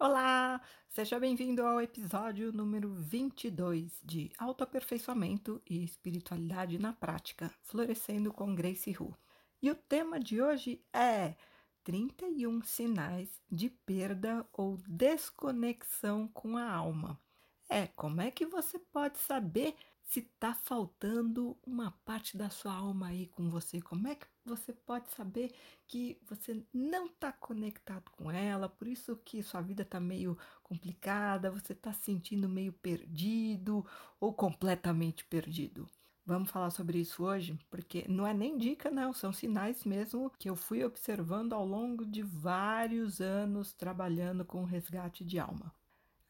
[0.00, 0.60] Olá!
[0.90, 8.96] Seja bem-vindo ao episódio número 22 de Autoaperfeiçoamento e Espiritualidade na Prática, Florescendo com Grace
[8.96, 9.12] Hu.
[9.60, 11.34] E o tema de hoje é
[11.82, 17.20] 31 sinais de perda ou desconexão com a alma.
[17.68, 19.74] É, como é que você pode saber
[20.04, 23.80] se está faltando uma parte da sua alma aí com você?
[23.80, 25.52] Como é que você pode saber
[25.86, 28.68] que você não está conectado com ela?
[28.68, 33.84] Por isso que sua vida está meio complicada, você está se sentindo meio perdido
[34.18, 35.86] ou completamente perdido.
[36.24, 40.50] Vamos falar sobre isso hoje, porque não é nem dica, não, são sinais mesmo que
[40.50, 45.72] eu fui observando ao longo de vários anos trabalhando com resgate de alma.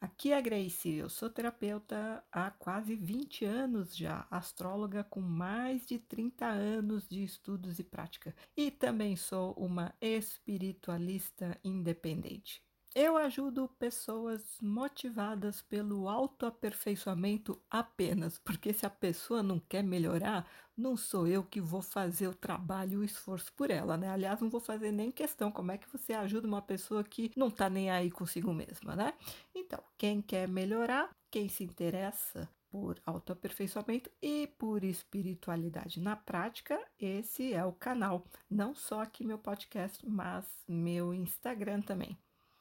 [0.01, 5.85] Aqui é a Grace, eu sou terapeuta há quase 20 anos já, astróloga com mais
[5.85, 12.63] de 30 anos de estudos e prática, e também sou uma espiritualista independente.
[13.01, 20.97] Eu ajudo pessoas motivadas pelo autoaperfeiçoamento apenas, porque se a pessoa não quer melhorar, não
[20.97, 24.09] sou eu que vou fazer o trabalho e o esforço por ela, né?
[24.09, 27.49] Aliás, não vou fazer nem questão como é que você ajuda uma pessoa que não
[27.49, 29.13] tá nem aí consigo mesma, né?
[29.55, 37.53] Então, quem quer melhorar, quem se interessa por autoaperfeiçoamento e por espiritualidade na prática, esse
[37.53, 38.25] é o canal.
[38.49, 42.17] Não só aqui meu podcast, mas meu Instagram também.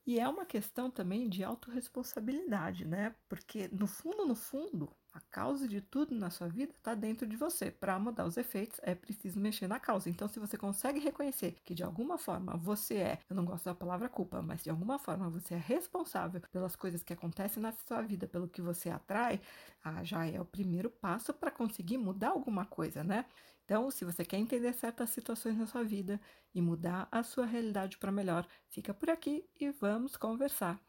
[0.09, 3.15] E é uma questão também de autorresponsabilidade, né?
[3.29, 7.37] Porque no fundo, no fundo, a causa de tudo na sua vida está dentro de
[7.37, 7.71] você.
[7.71, 10.09] Para mudar os efeitos, é preciso mexer na causa.
[10.09, 13.75] Então, se você consegue reconhecer que de alguma forma você é, eu não gosto da
[13.75, 18.03] palavra culpa, mas de alguma forma você é responsável pelas coisas que acontecem na sua
[18.03, 19.41] vida, pelo que você atrai,
[19.83, 23.25] ah, já é o primeiro passo para conseguir mudar alguma coisa, né?
[23.65, 26.19] Então, se você quer entender certas situações na sua vida
[26.55, 30.81] e mudar a sua realidade para melhor, fica por aqui e vamos conversar.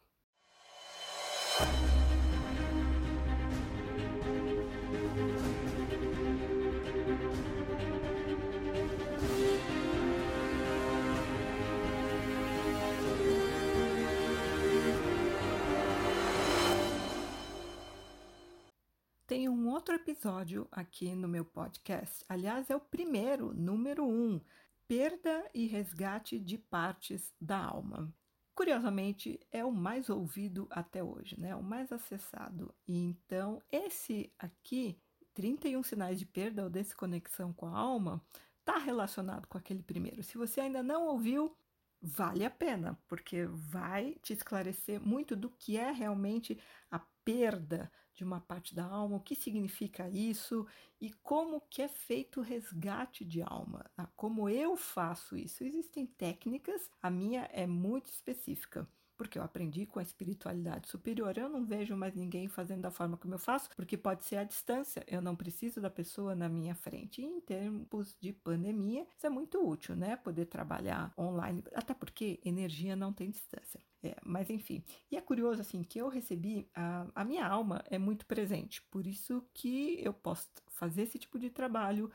[19.39, 22.25] Tem um outro episódio aqui no meu podcast.
[22.27, 24.41] Aliás, é o primeiro, número um:
[24.85, 28.13] perda e resgate de partes da alma.
[28.53, 31.55] Curiosamente, é o mais ouvido até hoje, né?
[31.55, 32.75] O mais acessado.
[32.85, 35.01] E então, esse aqui,
[35.33, 38.21] 31 sinais de perda ou desconexão com a alma,
[38.59, 40.21] está relacionado com aquele primeiro.
[40.21, 41.55] Se você ainda não ouviu,
[42.01, 46.59] vale a pena, porque vai te esclarecer muito do que é realmente
[46.91, 50.65] a perda de uma parte da alma, o que significa isso
[50.99, 54.07] e como que é feito o resgate de alma, tá?
[54.15, 55.63] como eu faço isso.
[55.63, 58.87] Existem técnicas, a minha é muito específica
[59.19, 61.37] porque eu aprendi com a espiritualidade superior.
[61.37, 64.45] Eu não vejo mais ninguém fazendo da forma como eu faço, porque pode ser à
[64.45, 65.03] distância.
[65.05, 67.21] Eu não preciso da pessoa na minha frente.
[67.21, 70.15] E em tempos de pandemia, isso é muito útil, né?
[70.15, 73.81] Poder trabalhar online, até porque energia não tem distância.
[74.01, 74.81] É, mas enfim,
[75.11, 79.05] e é curioso assim que eu recebi a, a minha alma é muito presente, por
[79.05, 82.09] isso que eu posso fazer esse tipo de trabalho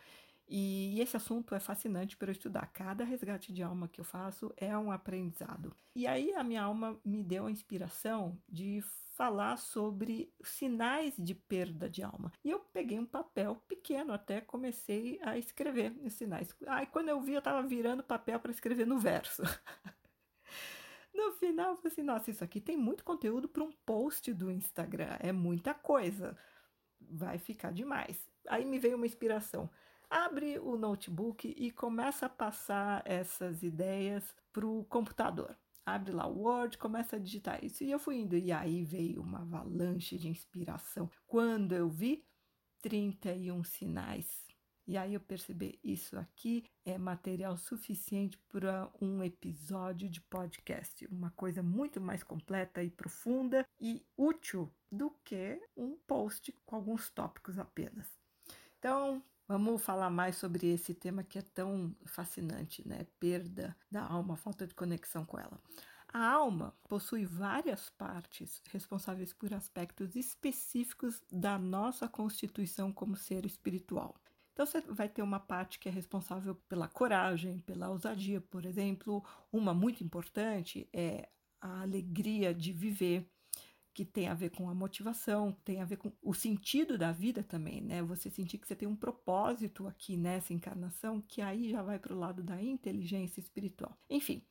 [0.47, 2.67] e esse assunto é fascinante para eu estudar.
[2.73, 5.75] Cada resgate de alma que eu faço é um aprendizado.
[5.95, 8.83] E aí a minha alma me deu a inspiração de
[9.15, 12.33] falar sobre sinais de perda de alma.
[12.45, 16.55] E eu peguei um papel pequeno, até comecei a escrever esses sinais.
[16.67, 19.43] Aí quando eu vi, eu estava virando papel para escrever no verso.
[21.15, 24.51] no final, eu falei assim: nossa, isso aqui tem muito conteúdo para um post do
[24.51, 26.37] Instagram, é muita coisa.
[27.01, 28.29] Vai ficar demais.
[28.49, 29.71] Aí me veio uma inspiração
[30.15, 35.59] abre o notebook e começa a passar essas ideias para o computador.
[35.85, 37.83] Abre lá o Word, começa a digitar isso.
[37.83, 38.37] E eu fui indo.
[38.37, 41.11] E aí veio uma avalanche de inspiração.
[41.27, 42.25] Quando eu vi
[42.81, 44.45] 31 sinais.
[44.87, 51.31] E aí eu percebi, isso aqui é material suficiente para um episódio de podcast, uma
[51.31, 57.59] coisa muito mais completa e profunda e útil do que um post com alguns tópicos
[57.59, 58.07] apenas.
[58.79, 63.07] Então, Vamos falar mais sobre esse tema que é tão fascinante, né?
[63.21, 65.61] Perda da alma, falta de conexão com ela.
[66.09, 74.15] A alma possui várias partes responsáveis por aspectos específicos da nossa constituição como ser espiritual.
[74.53, 79.23] Então, você vai ter uma parte que é responsável pela coragem, pela ousadia, por exemplo.
[79.53, 81.29] Uma muito importante é
[81.61, 83.29] a alegria de viver,
[83.95, 87.43] que tem a ver com a motivação, tem a ver com o sentido da vida
[87.45, 88.03] também, né?
[88.03, 92.13] Você sentir que você tem um propósito aqui nessa encarnação, que aí já vai para
[92.13, 93.97] o lado da inteligência espiritual.
[94.11, 94.43] Enfim,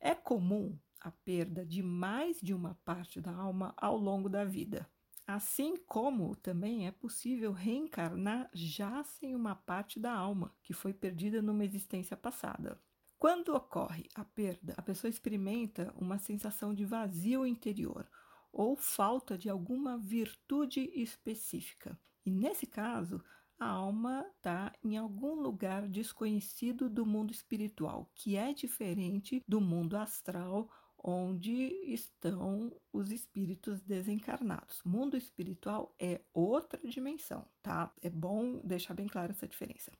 [0.00, 4.88] É comum a perda de mais de uma parte da alma ao longo da vida.
[5.26, 11.40] Assim como também é possível reencarnar já sem uma parte da alma que foi perdida
[11.42, 12.78] numa existência passada.
[13.18, 18.06] Quando ocorre a perda, a pessoa experimenta uma sensação de vazio interior
[18.54, 21.98] ou falta de alguma virtude específica.
[22.24, 23.22] E nesse caso,
[23.58, 29.96] a alma está em algum lugar desconhecido do mundo espiritual, que é diferente do mundo
[29.96, 30.70] astral
[31.06, 31.52] onde
[31.92, 34.80] estão os espíritos desencarnados.
[34.84, 37.92] Mundo espiritual é outra dimensão, tá?
[38.00, 39.92] É bom deixar bem clara essa diferença.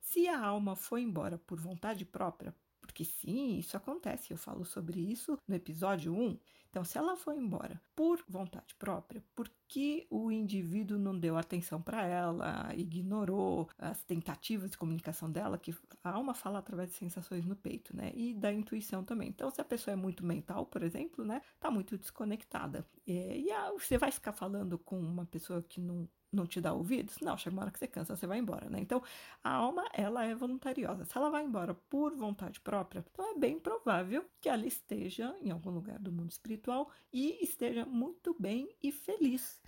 [0.00, 5.00] Se a alma foi embora por vontade própria, porque sim, isso acontece, eu falo sobre
[5.00, 6.36] isso no episódio 1.
[6.72, 12.06] Então, se ela foi embora por vontade própria, porque o indivíduo não deu atenção para
[12.06, 17.54] ela, ignorou as tentativas de comunicação dela, que a alma fala através de sensações no
[17.54, 18.10] peito, né?
[18.14, 19.28] E da intuição também.
[19.28, 21.42] Então, se a pessoa é muito mental, por exemplo, né?
[21.60, 22.86] Tá muito desconectada.
[23.06, 26.72] E, e a, você vai ficar falando com uma pessoa que não não te dá
[26.72, 27.18] ouvidos?
[27.20, 28.80] Não, chega uma hora que você cansa, você vai embora, né?
[28.80, 29.02] Então,
[29.44, 31.04] a alma, ela é voluntariosa.
[31.04, 35.50] Se ela vai embora por vontade própria, então é bem provável que ela esteja em
[35.50, 39.60] algum lugar do mundo espiritual e esteja muito bem e feliz.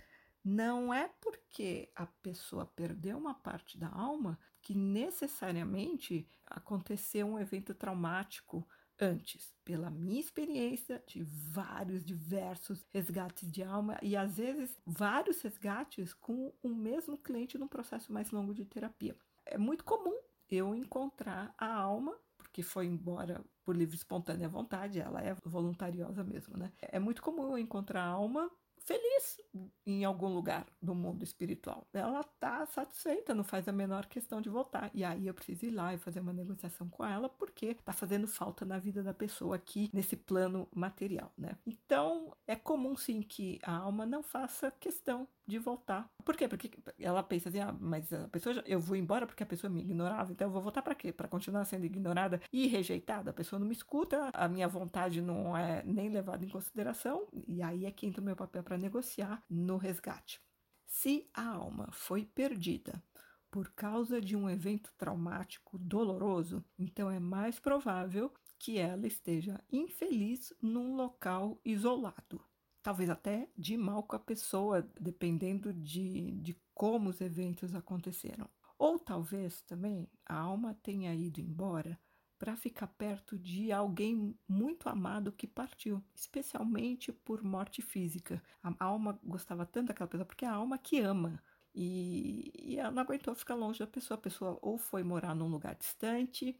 [0.43, 7.73] Não é porque a pessoa perdeu uma parte da alma que necessariamente aconteceu um evento
[7.73, 8.67] traumático
[8.99, 16.13] antes, pela minha experiência de vários diversos resgates de alma e às vezes vários resgates
[16.13, 19.15] com o mesmo cliente num processo mais longo de terapia.
[19.45, 20.17] É muito comum
[20.49, 22.15] eu encontrar a alma
[22.55, 26.71] porque foi embora por livre espontânea vontade, ela é voluntariosa mesmo, né?
[26.81, 28.49] É muito comum eu encontrar a alma
[28.85, 29.41] feliz
[29.85, 31.87] em algum lugar do mundo espiritual.
[31.91, 34.91] Ela tá satisfeita, não faz a menor questão de voltar.
[34.93, 38.27] E aí eu preciso ir lá e fazer uma negociação com ela, porque tá fazendo
[38.27, 41.57] falta na vida da pessoa aqui nesse plano material, né?
[41.65, 46.09] Então, é comum sim que a alma não faça questão de voltar.
[46.23, 46.47] Por quê?
[46.47, 49.71] Porque ela pensa assim, ah, mas a pessoa já, eu vou embora porque a pessoa
[49.71, 51.11] me ignorava, então eu vou voltar para quê?
[51.11, 53.29] Para continuar sendo ignorada e rejeitada?
[53.29, 57.61] A pessoa não me escuta, a minha vontade não é nem levada em consideração, e
[57.61, 60.41] aí é que entra o meu papel para negociar no resgate.
[60.87, 63.03] Se a alma foi perdida
[63.51, 70.53] por causa de um evento traumático doloroso, então é mais provável que ela esteja infeliz
[70.61, 72.41] num local isolado
[72.85, 78.47] talvez até de mal com a pessoa, dependendo de, de como os eventos aconteceram.
[78.77, 81.99] Ou talvez também a alma tenha ido embora
[82.37, 88.39] para ficar perto de alguém muito amado que partiu, especialmente por morte física.
[88.61, 91.41] A alma gostava tanto daquela pessoa porque é a alma que ama.
[91.73, 94.15] E, e ela não aguentou ficar longe da pessoa.
[94.15, 96.55] A pessoa ou foi morar num lugar distante,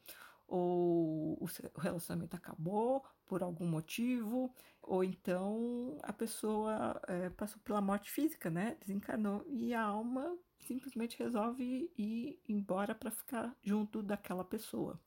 [0.47, 8.11] ou o relacionamento acabou por algum motivo, ou então a pessoa é, passou pela morte
[8.11, 8.77] física, né?
[8.79, 14.99] Desencarnou e a alma simplesmente resolve ir embora para ficar junto daquela pessoa.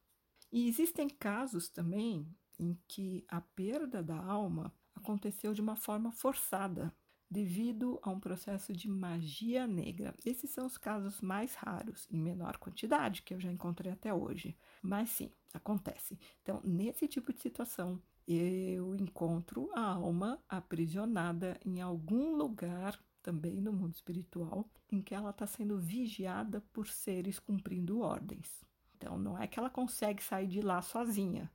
[0.50, 2.26] E existem casos também
[2.58, 6.92] em que a perda da alma aconteceu de uma forma forçada,
[7.30, 10.14] devido a um processo de magia negra.
[10.24, 14.56] Esses são os casos mais raros, em menor quantidade, que eu já encontrei até hoje.
[14.82, 16.18] Mas sim, acontece.
[16.42, 23.72] Então, nesse tipo de situação, eu encontro a alma aprisionada em algum lugar também no
[23.72, 28.64] mundo espiritual, em que ela está sendo vigiada por seres cumprindo ordens.
[28.96, 31.50] Então, não é que ela consegue sair de lá sozinha.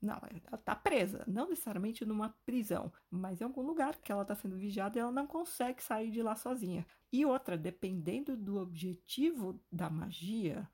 [0.00, 4.34] Não, ela está presa, não necessariamente numa prisão, mas em algum lugar que ela está
[4.34, 6.86] sendo vigiada e ela não consegue sair de lá sozinha.
[7.12, 10.68] E outra, dependendo do objetivo da magia,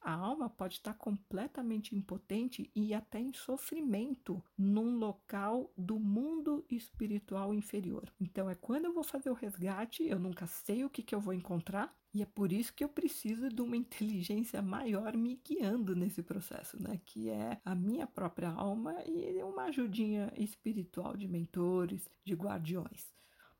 [0.00, 7.52] a alma pode estar completamente impotente e até em sofrimento num local do mundo espiritual
[7.54, 8.12] inferior.
[8.20, 11.20] Então é quando eu vou fazer o resgate, eu nunca sei o que, que eu
[11.20, 15.94] vou encontrar, e é por isso que eu preciso de uma inteligência maior me guiando
[15.94, 17.00] nesse processo, né?
[17.04, 23.12] Que é a minha própria alma e uma ajudinha espiritual de mentores, de guardiões.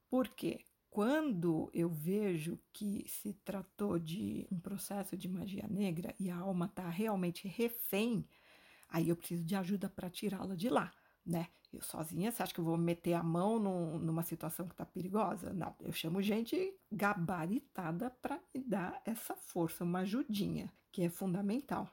[0.08, 0.64] Por quê?
[0.90, 6.66] Quando eu vejo que se tratou de um processo de magia negra e a alma
[6.66, 8.28] está realmente refém,
[8.88, 10.92] aí eu preciso de ajuda para tirá-la de lá
[11.24, 11.48] né?
[11.72, 15.52] Eu sozinha, você acha que eu vou meter a mão numa situação que está perigosa?
[15.52, 21.88] Não, eu chamo gente gabaritada para me dar essa força, uma ajudinha, que é fundamental.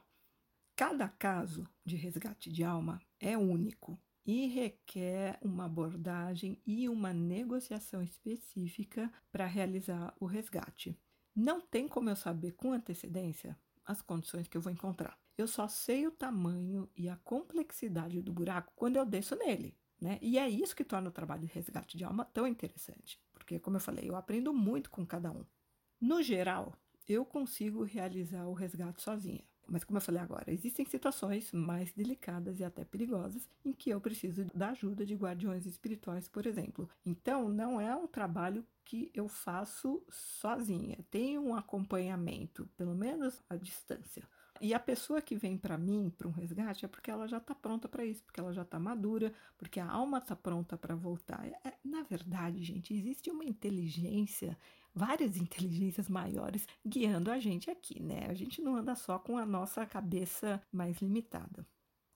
[0.74, 3.98] Cada caso de resgate de alma é único
[4.28, 10.94] e requer uma abordagem e uma negociação específica para realizar o resgate.
[11.34, 15.18] Não tem como eu saber com antecedência as condições que eu vou encontrar.
[15.38, 19.74] eu só sei o tamanho e a complexidade do buraco quando eu desço nele.
[19.98, 20.18] Né?
[20.20, 23.76] E é isso que torna o trabalho de resgate de alma tão interessante, porque, como
[23.76, 25.44] eu falei, eu aprendo muito com cada um.
[25.98, 26.74] No geral,
[27.08, 29.44] eu consigo realizar o resgate sozinha.
[29.68, 34.00] Mas, como eu falei agora, existem situações mais delicadas e até perigosas em que eu
[34.00, 36.88] preciso da ajuda de guardiões espirituais, por exemplo.
[37.04, 43.56] Então, não é um trabalho que eu faço sozinha, tem um acompanhamento, pelo menos à
[43.56, 44.26] distância.
[44.60, 47.54] E a pessoa que vem para mim para um resgate é porque ela já está
[47.54, 51.46] pronta para isso, porque ela já está madura, porque a alma está pronta para voltar.
[51.64, 54.58] É, na verdade, gente, existe uma inteligência,
[54.98, 58.26] várias inteligências maiores guiando a gente aqui, né?
[58.28, 61.64] A gente não anda só com a nossa cabeça mais limitada.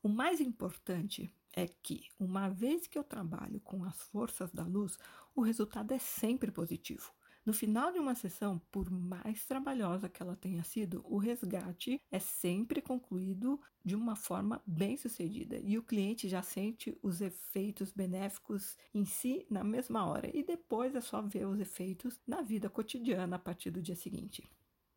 [0.02, 4.98] O mais importante é que, uma vez que eu trabalho com as forças da luz,
[5.32, 7.12] o resultado é sempre positivo.
[7.44, 12.20] No final de uma sessão, por mais trabalhosa que ela tenha sido, o resgate é
[12.20, 18.76] sempre concluído de uma forma bem sucedida e o cliente já sente os efeitos benéficos
[18.94, 23.34] em si na mesma hora e depois é só ver os efeitos na vida cotidiana
[23.34, 24.48] a partir do dia seguinte.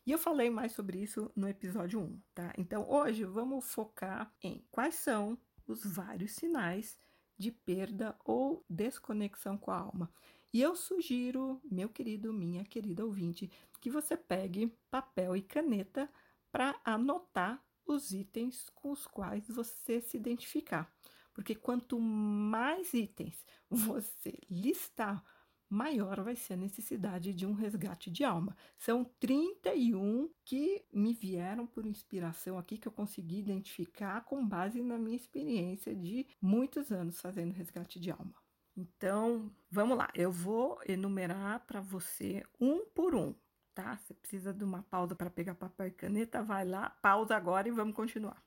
[0.05, 2.53] E eu falei mais sobre isso no episódio 1, tá?
[2.59, 5.35] Então hoje vamos focar em quais são
[5.65, 6.99] os vários sinais
[7.35, 10.11] de perda ou desconexão com a alma.
[10.55, 16.09] E eu sugiro, meu querido, minha querida ouvinte, que você pegue papel e caneta
[16.49, 20.89] para anotar os itens com os quais você se identificar.
[21.33, 25.21] Porque quanto mais itens você listar,
[25.69, 28.55] maior vai ser a necessidade de um resgate de alma.
[28.77, 34.97] São 31 que me vieram por inspiração aqui, que eu consegui identificar com base na
[34.97, 38.44] minha experiência de muitos anos fazendo resgate de alma.
[38.77, 43.33] Então, vamos lá, eu vou enumerar para você um por um,
[43.73, 43.97] tá?
[43.97, 47.71] Você precisa de uma pausa para pegar papel e caneta, vai lá, pausa agora e
[47.71, 48.43] vamos continuar.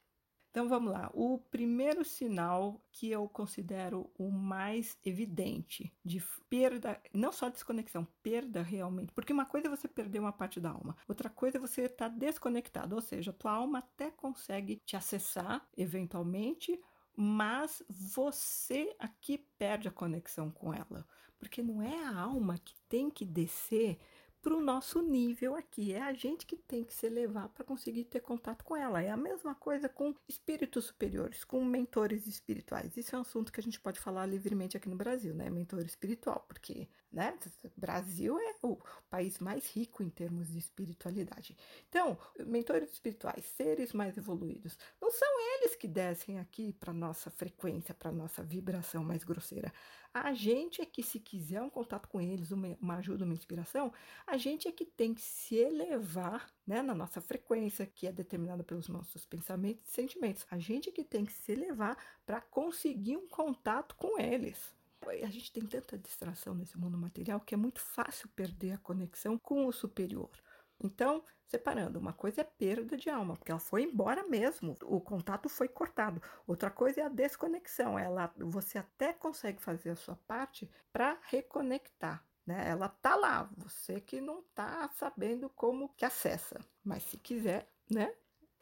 [0.50, 1.10] Então vamos lá.
[1.14, 8.62] O primeiro sinal que eu considero o mais evidente de perda, não só desconexão, perda
[8.62, 9.12] realmente.
[9.12, 12.08] Porque uma coisa é você perder uma parte da alma, outra coisa é você estar
[12.10, 16.80] tá desconectado, ou seja, tua alma até consegue te acessar eventualmente,
[17.20, 21.04] mas você aqui perde a conexão com ela,
[21.36, 23.98] porque não é a alma que tem que descer
[24.40, 25.92] para o nosso nível aqui.
[25.92, 29.02] É a gente que tem que se elevar para conseguir ter contato com ela.
[29.02, 32.96] É a mesma coisa com espíritos superiores, com mentores espirituais.
[32.96, 35.50] Isso é um assunto que a gente pode falar livremente aqui no Brasil, né?
[35.50, 37.36] Mentor espiritual, porque, né?
[37.76, 38.78] Brasil é o
[39.10, 41.56] país mais rico em termos de espiritualidade.
[41.88, 42.16] Então,
[42.46, 48.12] mentores espirituais, seres mais evoluídos, não são eles que descem aqui para nossa frequência, para
[48.12, 49.72] nossa vibração mais grosseira.
[50.12, 53.92] A gente é que, se quiser um contato com eles, uma, uma ajuda, uma inspiração,
[54.26, 58.64] a gente é que tem que se elevar né, na nossa frequência, que é determinada
[58.64, 60.46] pelos nossos pensamentos e sentimentos.
[60.50, 61.96] A gente é que tem que se elevar
[62.26, 64.74] para conseguir um contato com eles.
[65.06, 69.38] A gente tem tanta distração nesse mundo material que é muito fácil perder a conexão
[69.38, 70.30] com o superior.
[70.80, 75.48] Então, separando, uma coisa é perda de alma, porque ela foi embora mesmo, o contato
[75.48, 76.22] foi cortado.
[76.46, 82.24] Outra coisa é a desconexão, ela você até consegue fazer a sua parte para reconectar,
[82.46, 82.68] né?
[82.68, 88.14] Ela tá lá, você que não tá sabendo como que acessa, mas se quiser, né?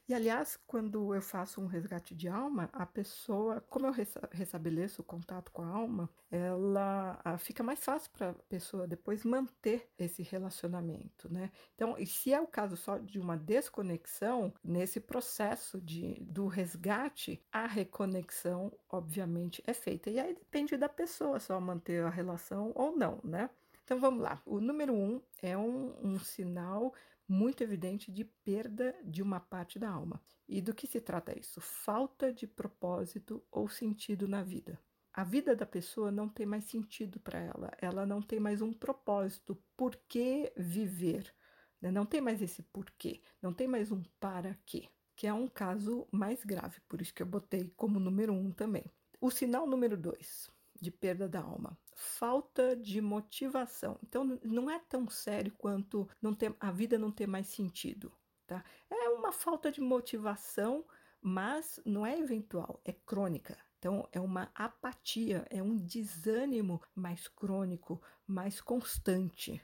[0.09, 3.93] E aliás, quando eu faço um resgate de alma, a pessoa, como eu
[4.31, 9.91] restabeleço o contato com a alma, ela fica mais fácil para a pessoa depois manter
[9.99, 11.51] esse relacionamento, né?
[11.75, 17.43] Então, e se é o caso só de uma desconexão, nesse processo de, do resgate,
[17.51, 20.09] a reconexão, obviamente, é feita.
[20.09, 23.51] E aí depende da pessoa só manter a relação ou não, né?
[23.83, 24.41] Então vamos lá.
[24.45, 26.93] O número um é um, um sinal
[27.29, 30.23] muito evidente de perda de uma parte da alma.
[30.49, 31.61] E do que se trata isso?
[31.61, 34.81] Falta de propósito ou sentido na vida.
[35.13, 38.73] A vida da pessoa não tem mais sentido para ela, ela não tem mais um
[38.73, 39.59] propósito.
[39.77, 41.35] Por que viver?
[41.81, 41.91] Né?
[41.91, 46.07] Não tem mais esse porquê, não tem mais um para quê, que é um caso
[46.13, 48.93] mais grave, por isso que eu botei como número um também.
[49.19, 53.99] O sinal número dois de perda da alma falta de motivação.
[54.03, 58.13] Então, não é tão sério quanto não ter, a vida não ter mais sentido.
[58.47, 58.63] Tá?
[58.91, 60.85] É uma falta de motivação,
[61.23, 63.57] mas não é eventual, é crônica.
[63.79, 69.61] Então, é uma apatia, é um desânimo mais crônico, mais constante.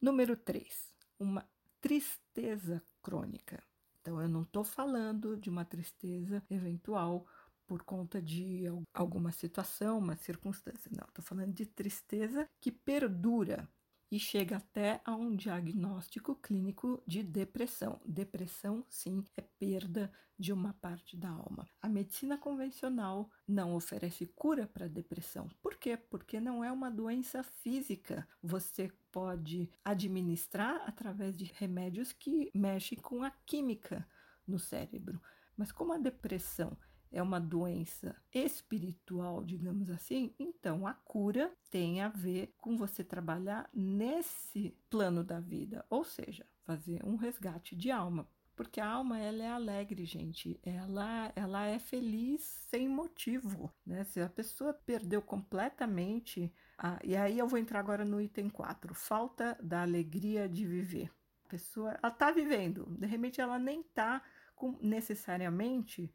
[0.00, 1.46] Número 3, uma
[1.82, 3.62] tristeza crônica.
[4.00, 7.26] Então, eu não estou falando de uma tristeza eventual
[7.66, 10.90] por conta de alguma situação, uma circunstância.
[10.96, 13.68] Não, estou falando de tristeza que perdura.
[14.10, 18.00] e chega até a um diagnóstico clínico de depressão.
[18.06, 21.66] Depressão, sim, é perda de uma parte da alma.
[21.80, 25.48] A medicina convencional não oferece cura para depressão.
[25.60, 25.96] Por quê?
[25.96, 28.28] Porque não é uma doença física.
[28.42, 34.06] Você pode administrar através de remédios que mexem com a química
[34.46, 35.20] no cérebro.
[35.56, 36.76] Mas como a depressão
[37.14, 43.70] é uma doença espiritual, digamos assim, então a cura tem a ver com você trabalhar
[43.72, 48.28] nesse plano da vida, ou seja, fazer um resgate de alma.
[48.56, 50.60] Porque a alma ela é alegre, gente.
[50.62, 54.04] Ela, ela é feliz sem motivo, né?
[54.04, 58.94] Se a pessoa perdeu completamente, a, e aí eu vou entrar agora no item 4,
[58.94, 61.10] falta da alegria de viver.
[61.46, 64.22] A pessoa, ela tá vivendo, de repente ela nem tá
[64.54, 66.12] com, necessariamente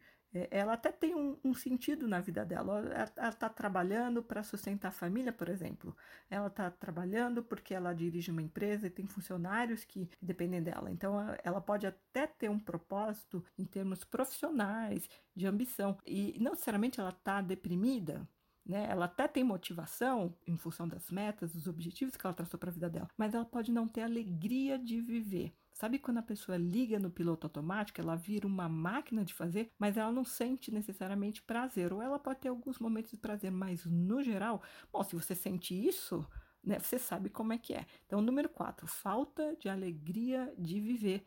[0.51, 2.79] ela até tem um, um, sentido na vida dela.
[3.15, 5.95] Ela está trabalhando para sustentar a família, por exemplo.
[6.29, 10.91] Ela está trabalhando porque ela dirige uma empresa e tem funcionários que dependem dela.
[10.91, 15.97] Então, ela pode até ter um propósito em termos profissionais, de ambição.
[16.05, 18.27] E não necessariamente ela está deprimida.
[18.69, 18.85] Né?
[18.87, 22.73] Ela até tem motivação em função das metas, dos objetivos que ela traçou para a
[22.73, 25.51] vida dela, mas ela pode não ter alegria de viver.
[25.79, 29.95] Sabe quando a pessoa liga no piloto automático, ela vira uma máquina de fazer, mas
[29.95, 34.21] ela não sente necessariamente prazer, ou ela pode ter alguns momentos de prazer, mas no
[34.21, 36.27] geral, bom, se você sente isso,
[36.61, 37.85] né, você sabe como é que é.
[38.05, 41.25] Então, número 4, falta de alegria de viver,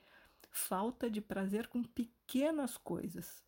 [0.50, 3.42] falta de prazer com pequenas coisas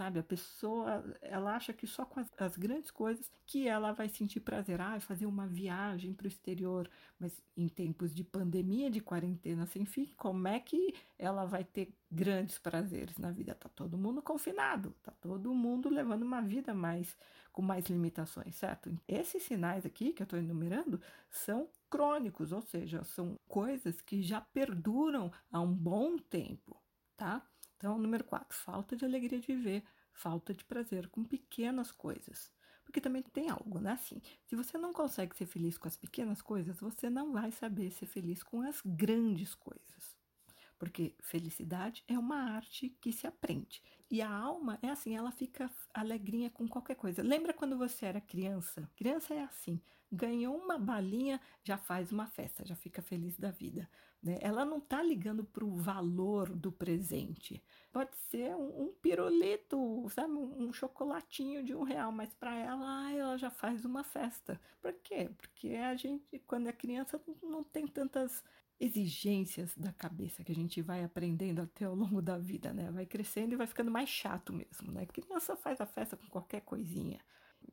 [0.00, 0.18] sabe?
[0.18, 4.40] A pessoa, ela acha que só com as, as grandes coisas que ela vai sentir
[4.40, 6.88] prazer, ah, fazer uma viagem para o exterior,
[7.18, 11.94] mas em tempos de pandemia, de quarentena sem fim, como é que ela vai ter
[12.10, 13.54] grandes prazeres na vida?
[13.54, 17.14] Tá todo mundo confinado, tá todo mundo levando uma vida mais
[17.52, 18.96] com mais limitações, certo?
[19.06, 24.40] Esses sinais aqui que eu estou enumerando são crônicos, ou seja, são coisas que já
[24.40, 26.80] perduram há um bom tempo,
[27.18, 27.46] tá?
[27.80, 29.82] Então, número 4, falta de alegria de viver,
[30.12, 32.52] falta de prazer com pequenas coisas.
[32.84, 33.92] Porque também tem algo, né?
[33.92, 37.90] Assim, se você não consegue ser feliz com as pequenas coisas, você não vai saber
[37.90, 40.09] ser feliz com as grandes coisas.
[40.80, 43.82] Porque felicidade é uma arte que se aprende.
[44.10, 47.22] E a alma é assim, ela fica alegrinha com qualquer coisa.
[47.22, 48.90] Lembra quando você era criança?
[48.96, 49.78] Criança é assim,
[50.10, 53.86] ganhou uma balinha, já faz uma festa, já fica feliz da vida.
[54.22, 54.38] Né?
[54.40, 57.62] Ela não está ligando para o valor do presente.
[57.92, 63.12] Pode ser um, um pirulito, sabe, um, um, chocolatinho de um real, mas para ela,
[63.12, 64.58] ela já faz uma festa.
[64.80, 65.30] Por quê?
[65.36, 68.42] Porque a gente, quando é criança, não tem tantas
[68.80, 72.90] exigências da cabeça que a gente vai aprendendo até ao longo da vida, né?
[72.90, 75.04] Vai crescendo e vai ficando mais chato mesmo, né?
[75.04, 77.20] Criança faz a festa com qualquer coisinha.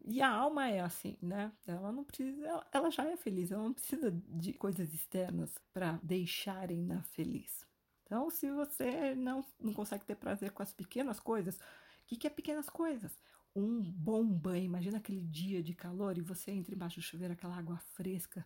[0.05, 1.51] E a alma é assim, né?
[1.65, 7.01] Ela não precisa, ela, já é feliz, ela não precisa de coisas externas para deixarem-na
[7.03, 7.65] feliz.
[8.03, 11.61] Então, se você não, não consegue ter prazer com as pequenas coisas, o
[12.05, 13.17] que, que é pequenas coisas?
[13.55, 17.57] Um bom banho, imagina aquele dia de calor e você entra embaixo do chuveiro, aquela
[17.57, 18.45] água fresca,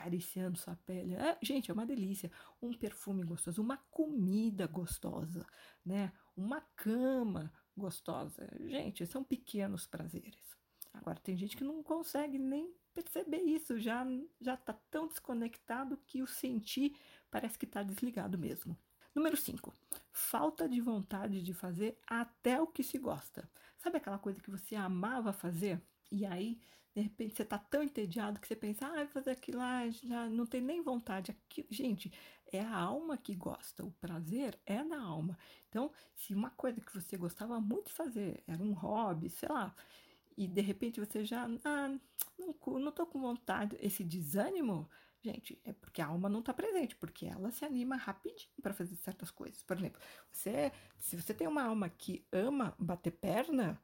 [0.00, 1.14] acariciando sua pele.
[1.14, 2.30] É, gente, é uma delícia.
[2.60, 5.46] Um perfume gostoso, uma comida gostosa,
[5.84, 6.12] né?
[6.34, 8.48] Uma cama gostosa.
[8.60, 10.56] Gente, são pequenos prazeres.
[10.92, 14.04] Agora, tem gente que não consegue nem perceber isso, já
[14.40, 16.96] já está tão desconectado que o sentir
[17.30, 18.76] parece que está desligado mesmo.
[19.14, 19.72] Número 5.
[20.12, 23.48] Falta de vontade de fazer até o que se gosta.
[23.76, 26.60] Sabe aquela coisa que você amava fazer e aí,
[27.00, 30.44] de repente, você está tão entediado que você pensa, ah, fazer aquilo lá, já não
[30.44, 31.30] tem nem vontade.
[31.30, 31.66] Aquilo...
[31.70, 32.12] Gente,
[32.52, 35.38] é a alma que gosta, o prazer é da alma.
[35.68, 39.74] Então, se uma coisa que você gostava muito de fazer era um hobby, sei lá,
[40.36, 41.98] e de repente você já, ah,
[42.38, 44.86] não, não tô com vontade, esse desânimo,
[45.22, 48.96] gente, é porque a alma não está presente, porque ela se anima rapidinho para fazer
[48.96, 49.62] certas coisas.
[49.62, 53.80] Por exemplo, você, se você tem uma alma que ama bater perna,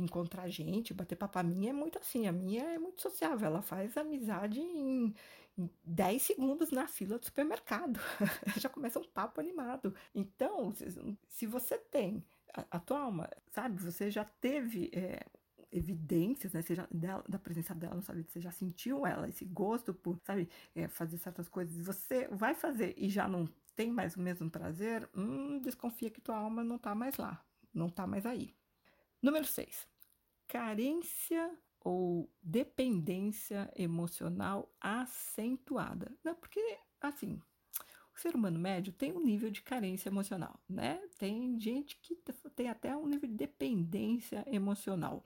[0.00, 3.62] encontrar gente, bater papo, a minha é muito assim, a minha é muito sociável, ela
[3.62, 5.14] faz amizade em,
[5.56, 8.00] em 10 segundos na fila do supermercado,
[8.58, 9.94] já começa um papo animado.
[10.14, 10.72] Então,
[11.28, 15.26] se você tem a, a tua alma, sabe, você já teve é,
[15.70, 16.62] evidências, né?
[16.62, 20.48] Já, dela, da presença dela não sabe você já sentiu ela, esse gosto por, sabe,
[20.74, 25.08] é, fazer certas coisas, você vai fazer e já não tem mais o mesmo prazer,
[25.14, 28.57] hum, desconfia que tua alma não tá mais lá, não tá mais aí.
[29.22, 29.86] Número 6.
[30.46, 36.12] Carência ou dependência emocional acentuada.
[36.24, 37.40] Não, porque, assim,
[38.14, 41.00] o ser humano médio tem um nível de carência emocional, né?
[41.18, 42.16] Tem gente que
[42.54, 45.24] tem até um nível de dependência emocional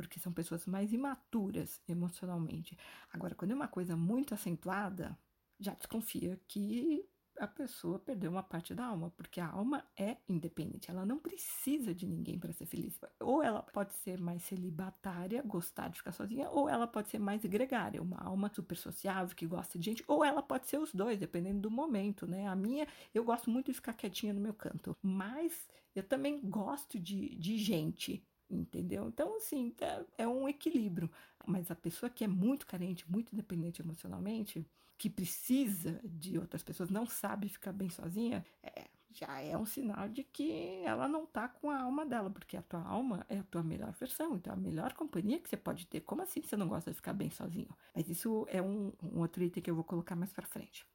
[0.00, 2.74] porque são pessoas mais imaturas emocionalmente.
[3.12, 5.18] Agora, quando é uma coisa muito acentuada,
[5.58, 7.06] já desconfia que
[7.40, 11.94] a pessoa perdeu uma parte da alma, porque a alma é independente, ela não precisa
[11.94, 13.00] de ninguém para ser feliz.
[13.18, 17.42] Ou ela pode ser mais celibatária, gostar de ficar sozinha, ou ela pode ser mais
[17.42, 21.18] gregária, uma alma super sociável, que gosta de gente, ou ela pode ser os dois,
[21.18, 22.46] dependendo do momento, né?
[22.46, 27.00] A minha, eu gosto muito de ficar quietinha no meu canto, mas eu também gosto
[27.00, 29.08] de, de gente, entendeu?
[29.08, 31.10] Então, assim, é, é um equilíbrio.
[31.46, 34.66] Mas a pessoa que é muito carente, muito dependente emocionalmente,
[35.00, 40.06] que precisa de outras pessoas, não sabe ficar bem sozinha, é, já é um sinal
[40.10, 43.42] de que ela não tá com a alma dela, porque a tua alma é a
[43.44, 46.02] tua melhor versão, então a melhor companhia que você pode ter.
[46.02, 47.74] Como assim você não gosta de ficar bem sozinho?
[47.96, 50.86] Mas isso é um, um outro item que eu vou colocar mais para frente.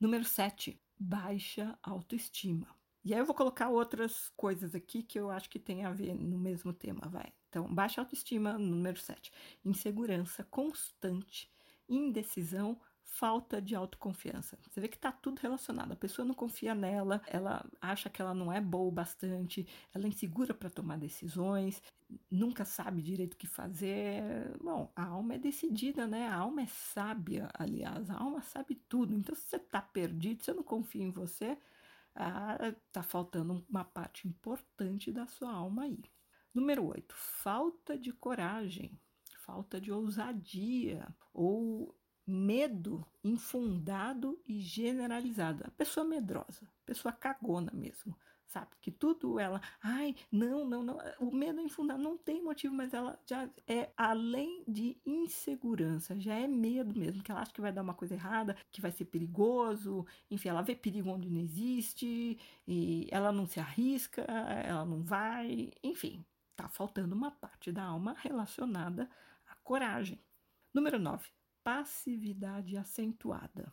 [0.00, 2.66] Número 7, baixa autoestima.
[3.04, 6.16] E aí eu vou colocar outras coisas aqui que eu acho que tem a ver
[6.16, 7.32] no mesmo tema, vai.
[7.48, 9.30] Então, baixa autoestima, número 7.
[9.64, 11.48] Insegurança constante,
[11.88, 12.76] indecisão,
[13.18, 14.58] falta de autoconfiança.
[14.68, 15.92] Você vê que tá tudo relacionado.
[15.92, 20.04] A pessoa não confia nela, ela acha que ela não é boa o bastante, ela
[20.04, 21.82] é insegura para tomar decisões,
[22.30, 24.22] nunca sabe direito o que fazer.
[24.62, 26.28] Bom, a alma é decidida, né?
[26.28, 29.14] A alma é sábia, aliás, a alma sabe tudo.
[29.14, 31.56] Então, se você tá perdido, se você não confia em você,
[32.14, 36.02] ah, tá faltando uma parte importante da sua alma aí.
[36.52, 38.98] Número 8, falta de coragem,
[39.38, 41.94] falta de ousadia ou
[42.26, 45.64] medo infundado e generalizado.
[45.66, 48.70] A pessoa medrosa, a pessoa cagona mesmo, sabe?
[48.80, 53.20] Que tudo ela, ai, não, não, não, o medo infundado, não tem motivo, mas ela
[53.26, 57.82] já é além de insegurança, já é medo mesmo, que ela acha que vai dar
[57.82, 63.06] uma coisa errada, que vai ser perigoso, enfim, ela vê perigo onde não existe, e
[63.10, 66.24] ela não se arrisca, ela não vai, enfim,
[66.56, 69.08] tá faltando uma parte da alma relacionada
[69.46, 70.20] à coragem.
[70.74, 71.35] Número 9
[71.66, 73.72] passividade acentuada.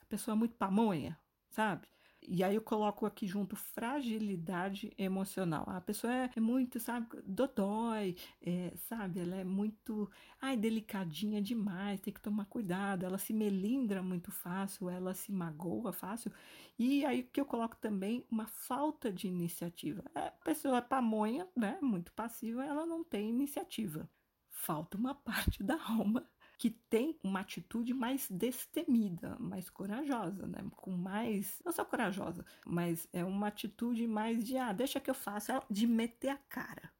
[0.00, 1.18] A pessoa é muito pamonha,
[1.50, 1.88] sabe?
[2.22, 5.64] E aí eu coloco aqui junto fragilidade emocional.
[5.66, 9.18] A pessoa é, é muito, sabe, dodói, é, sabe?
[9.18, 10.08] Ela é muito,
[10.40, 13.04] ai, delicadinha demais, tem que tomar cuidado.
[13.04, 16.30] Ela se melindra muito fácil, ela se magoa fácil.
[16.78, 20.04] E aí que eu coloco também uma falta de iniciativa.
[20.14, 21.76] A pessoa é pamonha, né?
[21.82, 24.08] Muito passiva, ela não tem iniciativa.
[24.48, 26.24] Falta uma parte da alma
[26.58, 30.58] que tem uma atitude mais destemida, mais corajosa, né?
[30.76, 35.14] Com mais, não só corajosa, mas é uma atitude mais de, ah, deixa que eu
[35.14, 36.90] faça, de meter a cara,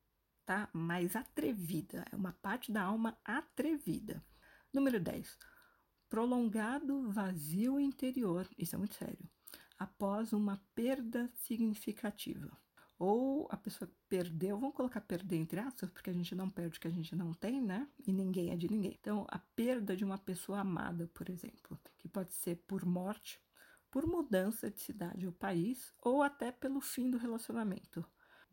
[0.45, 0.69] tá?
[0.73, 4.23] Mais atrevida, é uma parte da alma atrevida.
[4.73, 5.39] Número 10.
[6.09, 9.29] Prolongado vazio interior, isso é muito sério,
[9.79, 12.57] após uma perda significativa
[12.99, 16.81] ou a pessoa perdeu, vamos colocar perder entre aspas, porque a gente não perde o
[16.81, 17.87] que a gente não tem, né?
[18.07, 18.97] E ninguém é de ninguém.
[18.99, 23.41] Então, a perda de uma pessoa amada, por exemplo, que pode ser por morte,
[23.91, 28.05] por mudança de cidade ou país, ou até pelo fim do relacionamento.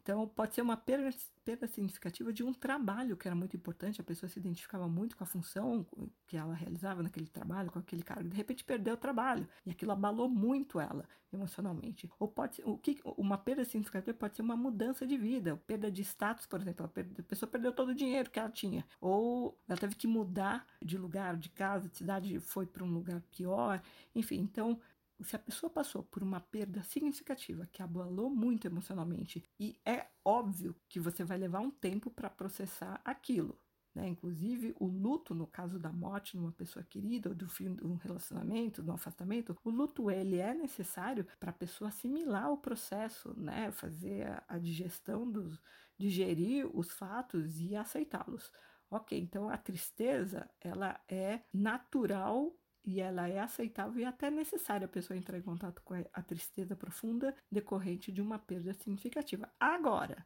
[0.03, 1.09] Então, pode ser uma perda,
[1.45, 5.23] perda, significativa de um trabalho que era muito importante, a pessoa se identificava muito com
[5.23, 5.87] a função
[6.27, 9.93] que ela realizava naquele trabalho, com aquele cargo, de repente perdeu o trabalho, e aquilo
[9.93, 12.11] abalou muito ela emocionalmente.
[12.19, 15.89] Ou pode ser, o que, uma perda significativa pode ser uma mudança de vida, perda
[15.89, 19.57] de status, por exemplo, a, a pessoa perdeu todo o dinheiro que ela tinha, ou
[19.69, 23.81] ela teve que mudar de lugar, de casa, de cidade, foi para um lugar pior,
[24.13, 24.81] enfim, então
[25.21, 30.76] se a pessoa passou por uma perda significativa que abalou muito emocionalmente, e é óbvio
[30.89, 33.60] que você vai levar um tempo para processar aquilo.
[33.93, 34.08] Né?
[34.08, 37.86] Inclusive, o luto, no caso da morte de uma pessoa querida, ou do fim de
[37.86, 43.34] um relacionamento, do afastamento, o luto ele é necessário para a pessoa assimilar o processo,
[43.39, 43.71] né?
[43.71, 45.62] fazer a, a digestão dos,
[45.97, 48.52] digerir os fatos e aceitá-los.
[48.89, 54.89] Ok, então a tristeza ela é natural e ela é aceitável e até necessária a
[54.89, 59.50] pessoa entrar em contato com a tristeza profunda decorrente de uma perda significativa.
[59.60, 60.26] Agora,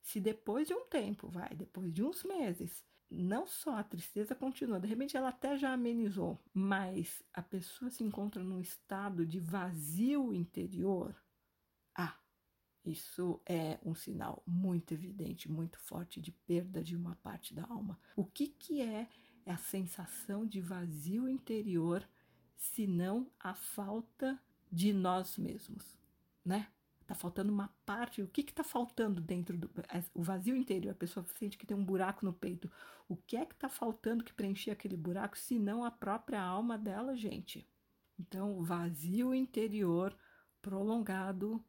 [0.00, 4.80] se depois de um tempo, vai, depois de uns meses, não só a tristeza continua,
[4.80, 10.32] de repente ela até já amenizou, mas a pessoa se encontra num estado de vazio
[10.32, 11.14] interior,
[11.94, 12.18] ah,
[12.84, 18.00] isso é um sinal muito evidente, muito forte de perda de uma parte da alma.
[18.16, 19.08] O que, que é
[19.44, 22.06] é a sensação de vazio interior,
[22.56, 25.98] senão a falta de nós mesmos,
[26.44, 26.68] né?
[27.06, 28.22] Tá faltando uma parte.
[28.22, 30.92] O que que tá faltando dentro do é, o vazio interior?
[30.92, 32.70] A pessoa sente que tem um buraco no peito.
[33.08, 37.16] O que é que tá faltando que preencher aquele buraco, senão a própria alma dela,
[37.16, 37.68] gente?
[38.18, 40.16] Então, vazio interior
[40.62, 41.62] prolongado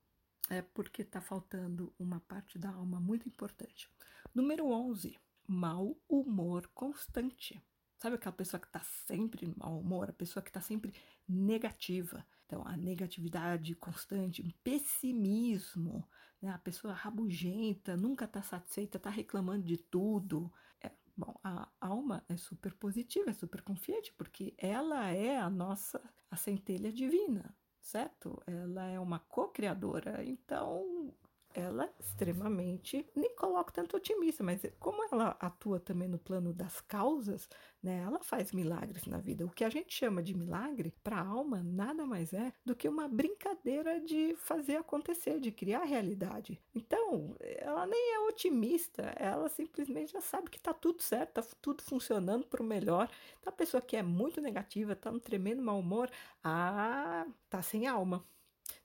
[0.50, 3.90] é porque tá faltando uma parte da alma muito importante.
[4.34, 7.62] Número 11 mau humor constante.
[7.98, 10.94] Sabe aquela pessoa que está sempre no mau humor, a pessoa que está sempre
[11.28, 12.26] negativa.
[12.46, 16.08] Então, a negatividade constante, o pessimismo,
[16.42, 16.52] né?
[16.52, 20.52] a pessoa rabugenta, nunca está satisfeita, está reclamando de tudo.
[20.82, 26.02] É, bom, a alma é super positiva, é super confiante, porque ela é a nossa
[26.30, 28.42] a centelha divina, certo?
[28.46, 31.14] Ela é uma co-criadora, então
[31.54, 37.50] ela extremamente, nem coloco tanto otimista, mas como ela atua também no plano das causas,
[37.82, 39.46] né, ela faz milagres na vida.
[39.46, 42.88] O que a gente chama de milagre, para a alma, nada mais é do que
[42.88, 46.60] uma brincadeira de fazer acontecer, de criar realidade.
[46.74, 51.84] Então, ela nem é otimista, ela simplesmente já sabe que está tudo certo, está tudo
[51.84, 53.10] funcionando para o melhor.
[53.40, 56.10] Então, a pessoa que é muito negativa, está no tremendo mau humor,
[56.44, 58.26] ah, tá sem alma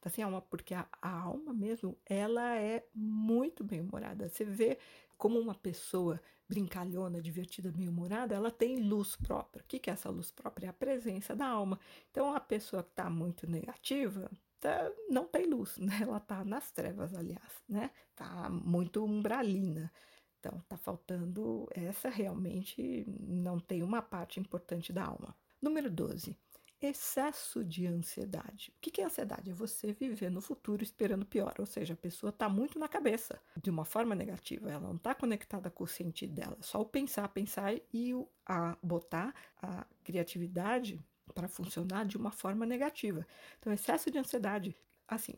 [0.01, 4.29] tá sem alma, porque a, a alma mesmo, ela é muito bem-humorada.
[4.29, 4.79] Você vê
[5.17, 9.63] como uma pessoa brincalhona, divertida, bem-humorada, ela tem luz própria.
[9.63, 10.67] O que, que é essa luz própria?
[10.67, 11.79] É a presença da alma.
[12.11, 15.99] Então, a pessoa que está muito negativa, tá, não tem luz, né?
[16.03, 17.91] Ela está nas trevas, aliás, né?
[18.15, 19.93] Tá muito umbralina.
[20.39, 25.37] Então, tá faltando essa realmente não tem uma parte importante da alma.
[25.61, 26.37] Número 12
[26.81, 28.73] excesso de ansiedade.
[28.77, 29.51] O que é ansiedade?
[29.51, 33.41] É você viver no futuro esperando pior, ou seja, a pessoa está muito na cabeça,
[33.61, 36.87] de uma forma negativa, ela não está conectada com o sentido dela, é só o
[36.87, 41.01] pensar, pensar e o, a botar a criatividade
[41.35, 43.27] para funcionar de uma forma negativa.
[43.59, 45.35] Então, excesso de ansiedade, assim,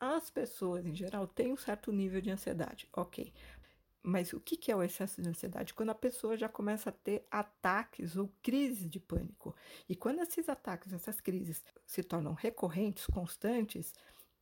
[0.00, 3.32] as pessoas em geral têm um certo nível de ansiedade, ok,
[4.02, 5.74] mas o que é o excesso de ansiedade?
[5.74, 9.54] Quando a pessoa já começa a ter ataques ou crises de pânico.
[9.88, 13.94] E quando esses ataques, essas crises se tornam recorrentes, constantes,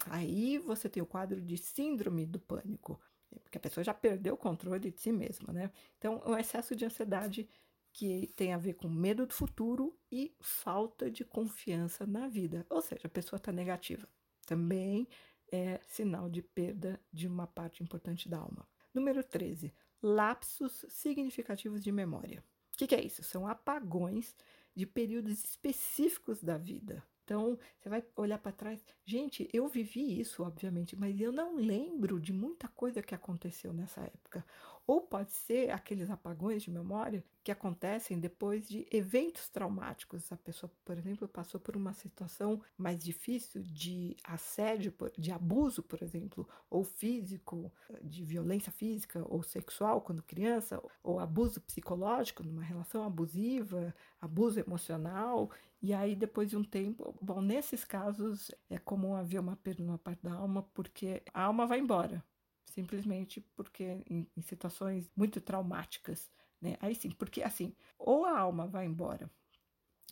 [0.07, 2.99] aí você tem o quadro de síndrome do pânico,
[3.43, 5.71] porque a pessoa já perdeu o controle de si mesma, né?
[5.99, 7.49] Então, o excesso de ansiedade
[7.93, 12.65] que tem a ver com medo do futuro e falta de confiança na vida.
[12.71, 14.09] Ou seja, a pessoa está negativa.
[14.47, 15.09] Também
[15.53, 18.67] é sinal de perda de uma parte importante da alma.
[18.93, 19.73] Número 13.
[20.03, 22.43] Lapsos significativos de memória.
[22.75, 23.23] O que, que é isso?
[23.23, 24.35] São apagões
[24.75, 27.05] de períodos específicos da vida.
[27.25, 28.85] Então, você vai olhar para trás.
[29.05, 34.01] Gente, eu vivi isso, obviamente, mas eu não lembro de muita coisa que aconteceu nessa
[34.01, 34.45] época.
[34.91, 40.33] Ou pode ser aqueles apagões de memória que acontecem depois de eventos traumáticos.
[40.33, 46.03] A pessoa, por exemplo, passou por uma situação mais difícil de assédio, de abuso, por
[46.03, 47.73] exemplo, ou físico,
[48.03, 55.53] de violência física ou sexual quando criança, ou abuso psicológico numa relação abusiva, abuso emocional.
[55.81, 59.99] E aí, depois de um tempo, bom, nesses casos é comum haver uma perda numa
[59.99, 62.25] parte da alma, porque a alma vai embora
[62.71, 66.31] simplesmente porque em, em situações muito traumáticas,
[66.61, 66.77] né?
[66.81, 69.31] Aí sim, porque assim, ou a alma vai embora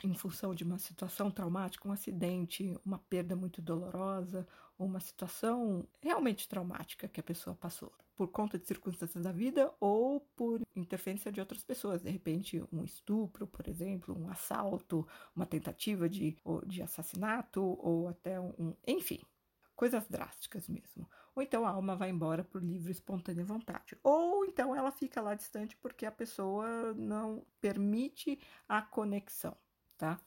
[0.04, 4.46] em função de uma situação traumática, um acidente, uma perda muito dolorosa,
[4.78, 9.72] ou uma situação realmente traumática que a pessoa passou, por conta de circunstâncias da vida
[9.80, 15.46] ou por interferência de outras pessoas, de repente um estupro, por exemplo, um assalto, uma
[15.46, 19.20] tentativa de, de assassinato ou até um, enfim,
[19.74, 21.08] coisas drásticas mesmo.
[21.38, 23.96] Ou então a alma vai embora por livre e espontânea vontade.
[24.02, 29.56] Ou então ela fica lá distante porque a pessoa não permite a conexão,
[29.96, 30.20] tá?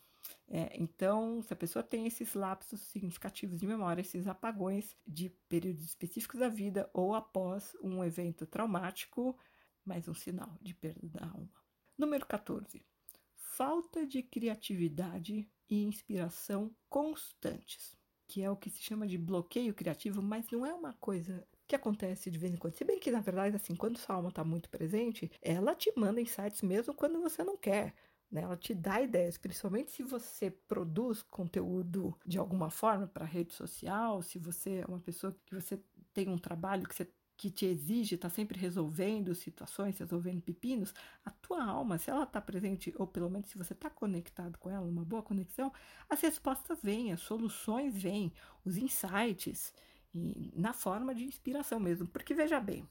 [0.48, 5.84] É, então, se a pessoa tem esses lapsos significativos de memória, esses apagões de períodos
[5.84, 9.38] específicos da vida ou após um evento traumático,
[9.84, 11.52] mais um sinal de perda da alma.
[11.98, 12.86] Número 14.
[13.36, 18.00] Falta de criatividade e inspiração constantes
[18.32, 21.76] que é o que se chama de bloqueio criativo, mas não é uma coisa que
[21.76, 22.76] acontece de vez em quando.
[22.76, 26.22] Se bem que, na verdade, assim, quando sua alma está muito presente, ela te manda
[26.22, 27.94] insights mesmo quando você não quer.
[28.32, 28.44] Né?
[28.44, 34.22] Ela te dá ideias, principalmente se você produz conteúdo de alguma forma para rede social,
[34.22, 35.78] se você é uma pessoa que você
[36.14, 40.94] tem um trabalho que você que te exige estar tá sempre resolvendo situações, resolvendo pepinos,
[41.26, 44.70] a tua alma, se ela está presente, ou pelo menos se você está conectado com
[44.70, 45.74] ela, uma boa conexão,
[46.08, 48.32] as respostas vêm, as soluções vêm,
[48.64, 49.74] os insights,
[50.14, 52.06] na forma de inspiração mesmo.
[52.06, 52.88] Porque veja bem,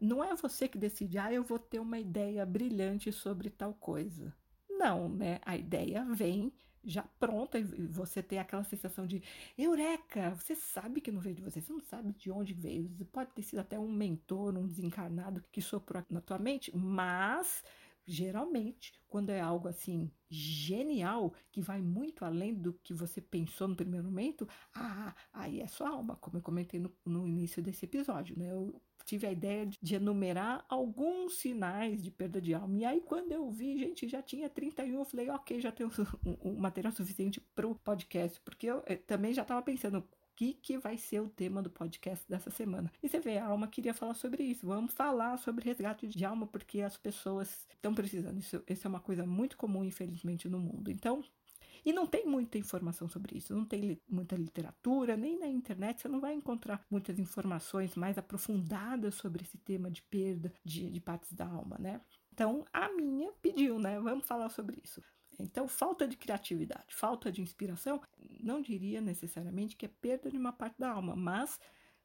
[0.00, 4.34] não é você que decide, ah, eu vou ter uma ideia brilhante sobre tal coisa.
[4.68, 5.38] Não, né?
[5.46, 6.52] A ideia vem
[6.84, 9.22] já pronta e você tem aquela sensação de
[9.56, 13.30] eureka, você sabe que não veio de você, você não sabe de onde veio, pode
[13.32, 17.62] ter sido até um mentor, um desencarnado que soprou na tua mente, mas
[18.04, 23.76] Geralmente, quando é algo assim genial, que vai muito além do que você pensou no
[23.76, 28.36] primeiro momento, ah, aí é sua alma, como eu comentei no, no início desse episódio,
[28.36, 28.50] né?
[28.50, 32.78] Eu tive a ideia de enumerar alguns sinais de perda de alma.
[32.78, 35.90] E aí, quando eu vi, gente, já tinha 31, eu falei, ok, já tenho
[36.24, 40.54] um, um material suficiente para o podcast, porque eu, eu também já estava pensando que,
[40.54, 42.90] que vai ser o tema do podcast dessa semana.
[43.02, 44.66] E você vê, a Alma queria falar sobre isso.
[44.66, 48.38] Vamos falar sobre resgate de alma, porque as pessoas estão precisando.
[48.38, 50.90] Isso, isso é uma coisa muito comum, infelizmente, no mundo.
[50.90, 51.22] Então,
[51.84, 56.00] e não tem muita informação sobre isso, não tem li muita literatura, nem na internet
[56.00, 61.00] você não vai encontrar muitas informações mais aprofundadas sobre esse tema de perda de, de
[61.00, 62.00] partes da alma, né?
[62.32, 63.98] Então, a minha pediu, né?
[64.00, 65.02] Vamos falar sobre isso.
[65.38, 68.00] Então, falta de criatividade, falta de inspiração,
[68.40, 71.58] não diria necessariamente que é perda de uma parte da alma, mas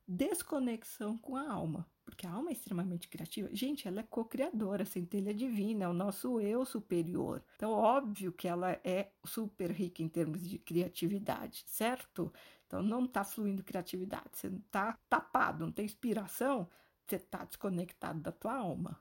[0.07, 3.49] desconexão com a alma, porque a alma é extremamente criativa.
[3.51, 7.43] Gente, ela é co-criadora, centelha divina, é o nosso eu superior.
[7.55, 12.31] Então, óbvio que ela é super rica em termos de criatividade, certo?
[12.65, 16.69] Então, não está fluindo criatividade, você está tapado, não tem inspiração,
[17.05, 18.99] você está desconectado da tua alma.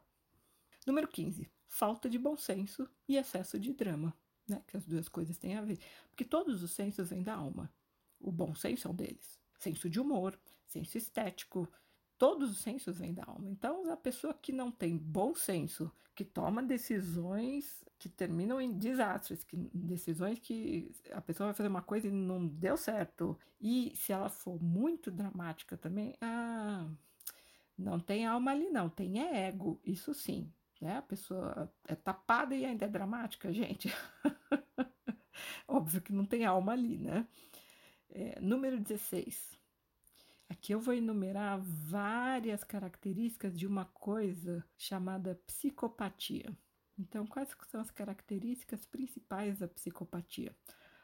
[0.86, 4.16] Número 15 falta de bom senso e excesso de drama,
[4.48, 4.62] né?
[4.66, 5.78] Que as duas coisas têm a ver.
[6.08, 7.72] Porque todos os sensos vêm da alma.
[8.18, 9.38] O bom senso é um deles.
[9.58, 11.68] Senso de humor, senso estético,
[12.18, 13.48] todos os sensos vêm da alma.
[13.48, 19.42] Então, a pessoa que não tem bom senso, que toma decisões que terminam em desastres,
[19.42, 24.12] que, decisões que a pessoa vai fazer uma coisa e não deu certo, e se
[24.12, 26.87] ela for muito dramática também, ah,
[27.76, 30.52] não tem alma ali, não, tem é ego, isso sim.
[30.81, 30.96] Né?
[30.96, 33.92] A pessoa é tapada e ainda é dramática, gente.
[35.68, 37.26] Óbvio que não tem alma ali, né?
[38.11, 39.55] É, número 16.
[40.48, 46.56] Aqui eu vou enumerar várias características de uma coisa chamada psicopatia.
[46.98, 50.56] Então, quais são as características principais da psicopatia?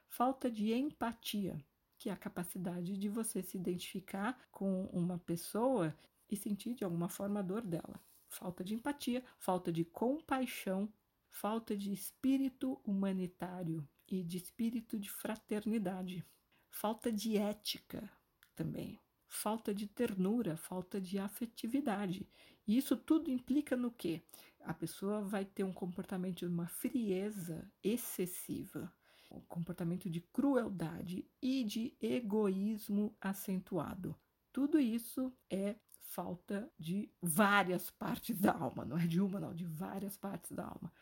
[0.09, 1.63] Falta de empatia,
[1.99, 5.97] que é a capacidade de você se identificar com uma pessoa
[6.31, 8.01] e sentir de alguma forma a dor dela
[8.33, 10.93] falta de empatia, falta de compaixão,
[11.29, 16.25] falta de espírito humanitário e de espírito de fraternidade,
[16.71, 18.11] falta de ética
[18.55, 18.99] também,
[19.33, 22.29] falta de ternura, falta de afetividade.
[22.67, 24.21] E isso tudo implica no quê?
[24.61, 28.93] A pessoa vai ter um comportamento de uma frieza excessiva,
[29.31, 34.15] um comportamento de crueldade e de egoísmo acentuado.
[34.53, 39.65] Tudo isso é falta de várias partes da alma, não é de uma, não, de
[39.65, 40.93] várias partes da alma.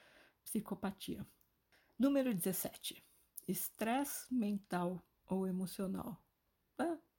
[0.44, 1.26] Psicopatia.
[1.98, 3.02] Número 17.
[3.48, 6.16] Estresse mental ou emocional.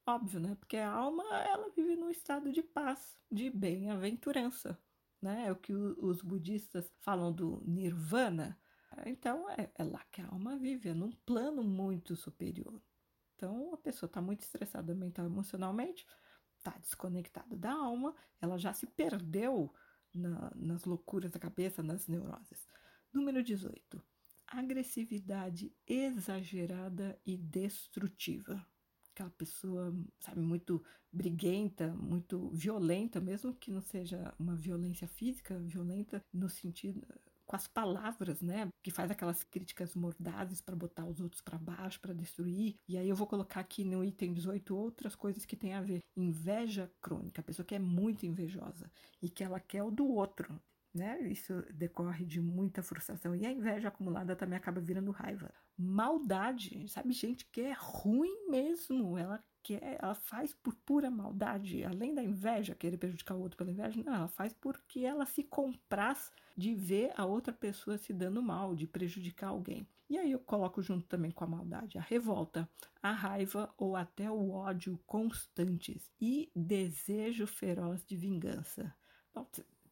[0.06, 0.56] Óbvio, né?
[0.56, 4.78] Porque a alma, ela vive num estado de paz, de bem-aventurança,
[5.22, 5.46] né?
[5.48, 8.60] É o que os budistas falam do nirvana.
[9.06, 12.82] Então, é, é lá que a alma vive, é num plano muito superior.
[13.36, 16.06] Então, a pessoa está muito estressada mental emocionalmente,
[16.58, 19.74] está desconectada da alma, ela já se perdeu
[20.14, 22.68] na, nas loucuras da cabeça, nas neuroses.
[23.14, 24.02] Número 18.
[24.48, 28.66] Agressividade exagerada e destrutiva.
[29.22, 36.24] Aquela pessoa, sabe, muito briguenta, muito violenta, mesmo que não seja uma violência física, violenta
[36.34, 37.06] no sentido
[37.46, 38.68] com as palavras, né?
[38.82, 42.78] Que faz aquelas críticas mordazes para botar os outros para baixo, para destruir.
[42.88, 46.00] E aí eu vou colocar aqui no item 18 outras coisas que tem a ver.
[46.18, 48.90] Inveja crônica, a pessoa que é muito invejosa
[49.22, 50.60] e que ela quer o do outro.
[50.94, 51.22] Né?
[51.30, 53.34] Isso decorre de muita frustração.
[53.36, 55.54] E a inveja acumulada também acaba virando raiva.
[55.78, 57.14] Maldade, sabe?
[57.14, 59.18] Gente que é ruim mesmo.
[59.18, 61.84] Ela quer, ela faz por pura maldade.
[61.84, 65.44] Além da inveja, querer prejudicar o outro pela inveja, não, ela faz porque ela se
[65.44, 69.88] compraz de ver a outra pessoa se dando mal, de prejudicar alguém.
[70.10, 72.70] E aí eu coloco junto também com a maldade a revolta,
[73.02, 78.94] a raiva ou até o ódio constantes e desejo feroz de vingança.
[79.34, 79.48] Bom,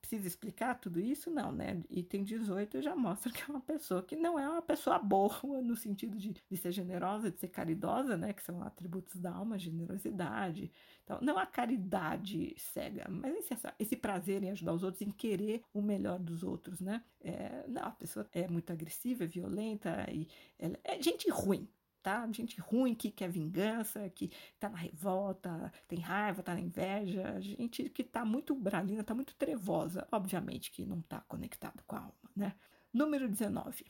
[0.09, 1.29] precisa explicar tudo isso?
[1.29, 1.83] Não, né?
[1.89, 5.29] Item 18 já mostra que é uma pessoa que não é uma pessoa boa
[5.61, 8.33] no sentido de, de ser generosa, de ser caridosa, né?
[8.33, 10.71] Que são atributos da alma, generosidade.
[11.03, 15.63] Então, não a caridade cega, mas esse, esse prazer em ajudar os outros, em querer
[15.73, 17.03] o melhor dos outros, né?
[17.21, 21.67] É, não, a pessoa é muito agressiva, é violenta e ela é gente ruim,
[22.01, 22.27] tá?
[22.31, 27.89] Gente ruim que quer vingança, que tá na revolta, tem raiva, tá na inveja, gente
[27.89, 32.31] que tá muito bralina, tá muito trevosa, obviamente que não tá conectado com a alma,
[32.35, 32.55] né?
[32.93, 33.85] Número 19.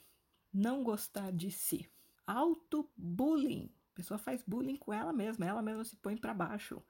[0.53, 1.89] Não gostar de si.
[2.25, 3.71] Auto-bullying.
[3.93, 6.83] A pessoa faz bullying com ela mesma, ela mesma se põe para baixo.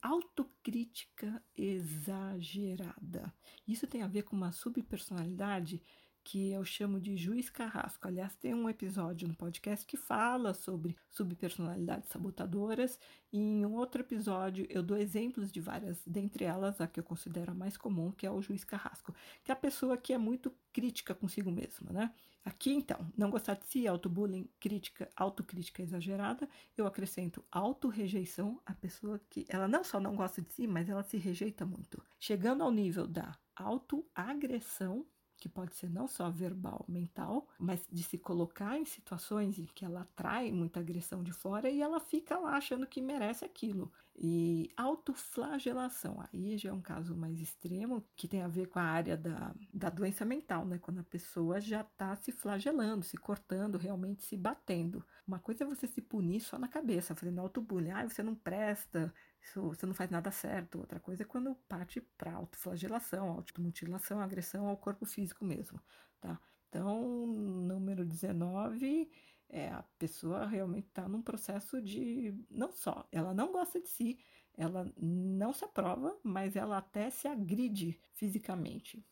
[0.00, 3.34] autocrítica exagerada.
[3.66, 5.82] Isso tem a ver com uma subpersonalidade
[6.24, 8.08] que eu chamo de juiz carrasco.
[8.08, 12.98] Aliás, tem um episódio no podcast que fala sobre subpersonalidades sabotadoras,
[13.30, 17.52] e em outro episódio eu dou exemplos de várias, dentre elas a que eu considero
[17.52, 19.14] a mais comum, que é o juiz carrasco,
[19.44, 22.14] que é a pessoa que é muito crítica consigo mesma, né?
[22.44, 26.46] Aqui, então, não gostar de si, autobullying, crítica, autocrítica exagerada,
[26.76, 31.02] eu acrescento autorrejeição, a pessoa que ela não só não gosta de si, mas ela
[31.02, 32.02] se rejeita muito.
[32.20, 35.06] Chegando ao nível da autoagressão,
[35.44, 39.84] que pode ser não só verbal, mental, mas de se colocar em situações em que
[39.84, 43.92] ela atrai muita agressão de fora e ela fica lá achando que merece aquilo.
[44.16, 48.84] E autoflagelação, aí já é um caso mais extremo, que tem a ver com a
[48.84, 50.78] área da, da doença mental, né?
[50.78, 55.04] Quando a pessoa já está se flagelando, se cortando, realmente se batendo.
[55.26, 59.12] Uma coisa é você se punir só na cabeça, fazendo autobullying, ah, você não presta,
[59.44, 60.78] isso, você não faz nada certo.
[60.78, 65.80] Outra coisa é quando parte para autoflagelação, automutilação, agressão ao corpo físico mesmo,
[66.20, 66.40] tá?
[66.68, 69.10] Então, número 19
[69.48, 74.18] é a pessoa realmente está num processo de não só ela não gosta de si,
[74.56, 79.04] ela não se aprova, mas ela até se agride fisicamente.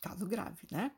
[0.00, 0.96] Caso grave, né?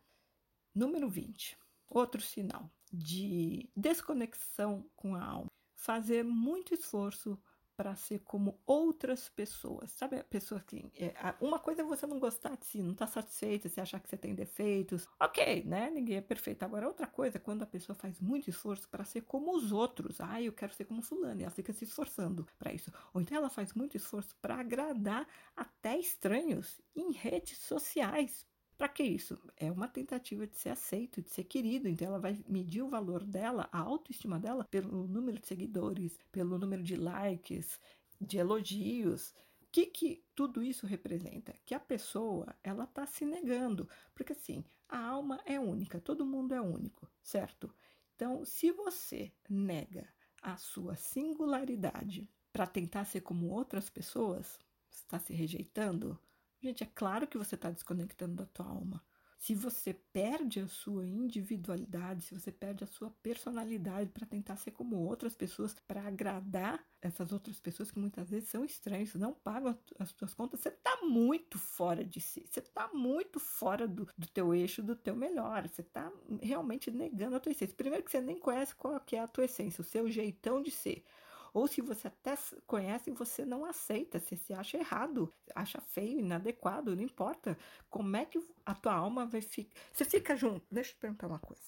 [0.74, 1.59] Número 20.
[1.88, 5.51] Outro sinal de desconexão com a alma.
[5.74, 7.38] Fazer muito esforço
[7.76, 9.90] para ser como outras pessoas.
[9.92, 10.90] Sabe, a pessoa que.
[10.94, 14.00] É, uma coisa é você não gostar de si, não estar tá satisfeita, você achar
[14.00, 15.06] que você tem defeitos.
[15.20, 15.90] Ok, né?
[15.90, 16.62] Ninguém é perfeito.
[16.62, 20.20] Agora, outra coisa é quando a pessoa faz muito esforço para ser como os outros.
[20.20, 21.40] Ah, eu quero ser como Fulano.
[21.40, 22.92] E ela fica se esforçando para isso.
[23.12, 28.46] Ou então ela faz muito esforço para agradar até estranhos em redes sociais.
[28.76, 29.38] Para que isso?
[29.56, 31.88] É uma tentativa de ser aceito, de ser querido.
[31.88, 36.58] Então, ela vai medir o valor dela, a autoestima dela, pelo número de seguidores, pelo
[36.58, 37.78] número de likes,
[38.20, 39.30] de elogios.
[39.60, 41.54] O que, que tudo isso representa?
[41.64, 46.54] Que a pessoa ela está se negando, porque assim a alma é única, todo mundo
[46.54, 47.74] é único, certo?
[48.14, 50.06] Então, se você nega
[50.42, 54.58] a sua singularidade para tentar ser como outras pessoas,
[54.90, 56.18] está se rejeitando,
[56.62, 59.02] Gente, é claro que você está desconectando da tua alma.
[59.36, 64.70] Se você perde a sua individualidade, se você perde a sua personalidade para tentar ser
[64.70, 69.76] como outras pessoas, para agradar essas outras pessoas que muitas vezes são estranhas, não pagam
[69.98, 72.46] as suas contas, você está muito fora de si.
[72.48, 75.68] Você está muito fora do, do teu eixo, do teu melhor.
[75.68, 77.74] Você está realmente negando a tua essência.
[77.76, 80.70] Primeiro que você nem conhece qual que é a tua essência, o seu jeitão de
[80.70, 81.04] ser.
[81.53, 82.34] Ou se você até
[82.66, 87.59] conhece e você não aceita, você se acha errado, acha feio, inadequado, não importa.
[87.90, 89.78] Como é que a tua alma vai ficar.
[89.92, 90.64] Você fica junto.
[90.70, 91.62] Deixa eu te perguntar uma coisa.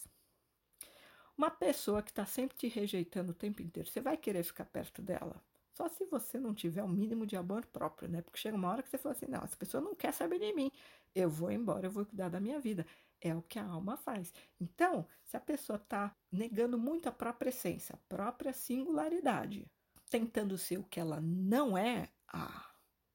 [1.37, 5.03] Uma pessoa que está sempre te rejeitando o tempo inteiro, você vai querer ficar perto
[5.03, 5.43] dela?
[5.72, 8.22] Só se você não tiver o um mínimo de amor próprio, né?
[8.22, 10.53] Porque chega uma hora que você fala assim: não, essa pessoa não quer saber de
[10.53, 10.70] mim.
[11.12, 12.87] Eu vou embora, eu vou cuidar da minha vida.
[13.21, 14.33] É o que a alma faz.
[14.61, 19.71] Então, se a pessoa está negando muito a própria essência, a própria singularidade,
[20.11, 22.71] tentando ser o que ela não é, ah,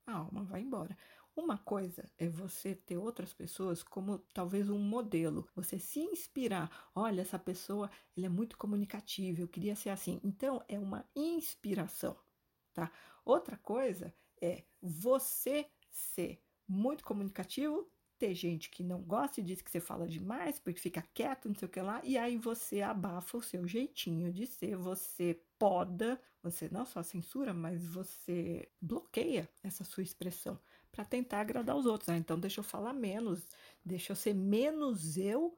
[0.05, 0.97] a alma vai embora.
[1.35, 6.69] Uma coisa é você ter outras pessoas como talvez um modelo, você se inspirar.
[6.93, 10.19] Olha, essa pessoa, ele é muito comunicativa, eu queria ser assim.
[10.23, 12.17] Então, é uma inspiração,
[12.73, 12.91] tá?
[13.23, 17.89] Outra coisa é você ser muito comunicativo,
[18.19, 21.55] ter gente que não gosta e diz que você fala demais, porque fica quieto, não
[21.55, 26.21] sei o que lá, e aí você abafa o seu jeitinho de ser, você poda,
[26.43, 30.59] você não só censura, mas você bloqueia essa sua expressão
[30.91, 32.09] para tentar agradar os outros.
[32.09, 33.47] Ah, então deixa eu falar menos,
[33.83, 35.57] deixa eu ser menos eu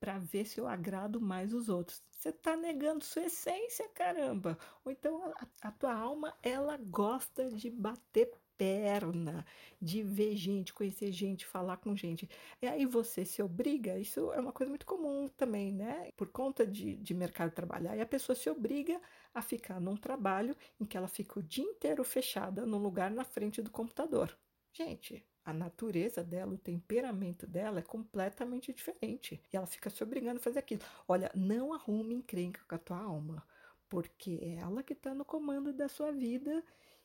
[0.00, 2.02] para ver se eu agrado mais os outros.
[2.10, 4.58] Você está negando sua essência, caramba.
[4.84, 9.46] Ou então a, a tua alma, ela gosta de bater perna,
[9.80, 12.28] de ver gente, conhecer gente, falar com gente.
[12.60, 16.10] E aí você se obriga, isso é uma coisa muito comum também, né?
[16.16, 19.00] Por conta de, de mercado de trabalhar, e a pessoa se obriga
[19.32, 23.24] a ficar num trabalho em que ela fica o dia inteiro fechada num lugar na
[23.24, 24.36] frente do computador.
[24.72, 29.40] Gente, a natureza dela, o temperamento dela é completamente diferente.
[29.52, 30.82] E ela fica se obrigando a fazer aquilo.
[31.06, 33.42] Olha, não arrume encrenca com a tua alma,
[33.88, 36.62] porque é ela que está no comando da sua vida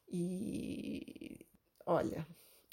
[0.08, 1.46] e
[1.86, 2.26] olha,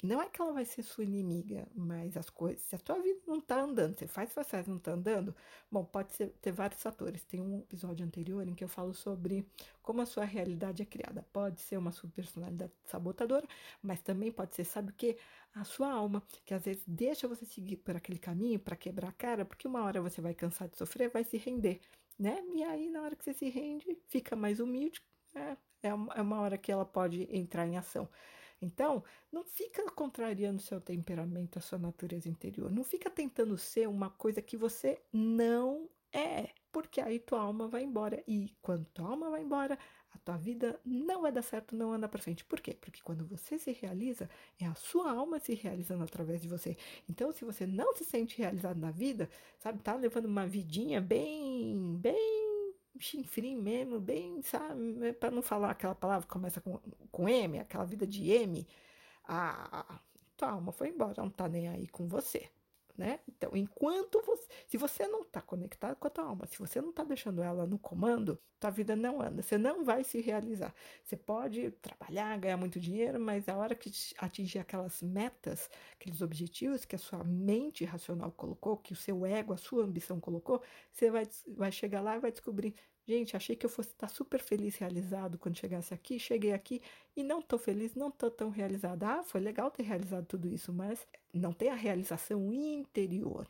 [0.03, 3.19] não é que ela vai ser sua inimiga, mas as coisas, se a tua vida
[3.27, 5.35] não tá andando, você faz, faz, não tá andando,
[5.71, 7.23] bom, pode ser, ter vários fatores.
[7.23, 9.47] Tem um episódio anterior em que eu falo sobre
[9.83, 11.23] como a sua realidade é criada.
[11.31, 13.47] Pode ser uma subpersonalidade sabotadora,
[13.81, 15.17] mas também pode ser, sabe o que?
[15.53, 19.13] A sua alma, que às vezes deixa você seguir por aquele caminho para quebrar a
[19.13, 21.79] cara, porque uma hora você vai cansar de sofrer, vai se render,
[22.17, 22.43] né?
[22.55, 25.01] E aí, na hora que você se rende, fica mais humilde,
[25.35, 28.07] é, é uma, é uma hora que ela pode entrar em ação.
[28.61, 32.71] Então, não fica contrariando seu temperamento, a sua natureza interior.
[32.71, 37.83] Não fica tentando ser uma coisa que você não é, porque aí tua alma vai
[37.83, 38.23] embora.
[38.27, 39.79] E quando tua alma vai embora,
[40.13, 42.45] a tua vida não vai dar certo, não anda para frente.
[42.45, 42.77] Por quê?
[42.79, 44.29] Porque quando você se realiza,
[44.59, 46.77] é a sua alma se realizando através de você.
[47.09, 51.97] Então, se você não se sente realizado na vida, sabe, tá levando uma vidinha bem,
[51.97, 52.50] bem
[53.01, 56.79] chinfrim mesmo, bem, sabe, para não falar aquela palavra que começa com,
[57.11, 58.67] com M, aquela vida de M,
[59.25, 59.99] a
[60.37, 62.49] tua alma foi embora, não tá nem aí com você
[63.01, 63.19] né?
[63.27, 66.91] Então, enquanto você, se você não está conectado com a tua alma, se você não
[66.91, 70.73] está deixando ela no comando, tua vida não anda, você não vai se realizar.
[71.03, 76.85] Você pode trabalhar, ganhar muito dinheiro, mas a hora que atingir aquelas metas, aqueles objetivos
[76.85, 80.61] que a sua mente racional colocou, que o seu ego, a sua ambição colocou,
[80.93, 82.75] você vai, vai chegar lá e vai descobrir
[83.07, 86.19] Gente, achei que eu fosse estar super feliz, realizado quando chegasse aqui.
[86.19, 86.81] Cheguei aqui
[87.15, 89.07] e não estou feliz, não estou tão realizada.
[89.07, 93.47] Ah, foi legal ter realizado tudo isso, mas não tem a realização interior.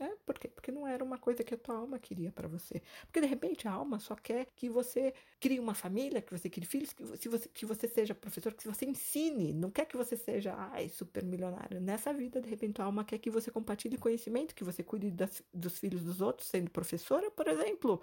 [0.00, 0.46] É, por quê?
[0.46, 2.80] Porque não era uma coisa que a tua alma queria para você.
[3.06, 6.64] Porque de repente a alma só quer que você crie uma família, que você crie
[6.66, 9.52] filhos, que você, que você seja professor, que você ensine.
[9.52, 11.80] Não quer que você seja ai, super milionário.
[11.80, 15.42] Nessa vida, de repente, a alma quer que você compartilhe conhecimento, que você cuide das,
[15.52, 18.00] dos filhos dos outros, sendo professora, por exemplo.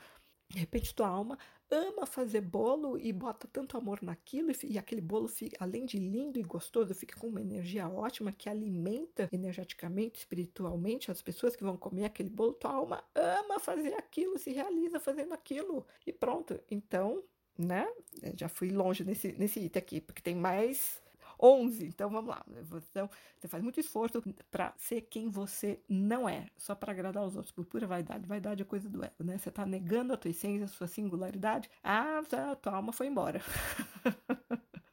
[0.49, 1.37] De repente, tua alma
[1.69, 5.97] ama fazer bolo e bota tanto amor naquilo, e, e, aquele bolo, fica, além de
[5.97, 11.63] lindo e gostoso, fica com uma energia ótima que alimenta energeticamente, espiritualmente as pessoas que
[11.63, 12.53] vão comer aquele bolo.
[12.53, 16.59] Tua alma ama fazer aquilo, se realiza fazendo aquilo, e pronto.
[16.69, 17.23] Então,
[17.57, 17.87] né?
[18.35, 21.01] Já fui longe nesse, nesse item aqui, porque tem mais
[21.41, 21.86] 11.
[21.88, 22.43] Então vamos lá.
[22.91, 24.21] Então, você faz muito esforço
[24.51, 28.27] para ser quem você não é, só para agradar os outros, por pura vaidade.
[28.27, 29.38] Vaidade é coisa do ego, né?
[29.38, 31.69] Você está negando a tua essência, a sua singularidade.
[31.83, 32.19] Ah,
[32.51, 33.41] a tua alma foi embora.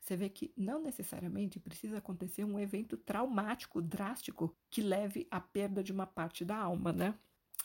[0.00, 5.82] Você vê que não necessariamente precisa acontecer um evento traumático, drástico, que leve à perda
[5.82, 7.12] de uma parte da alma, né?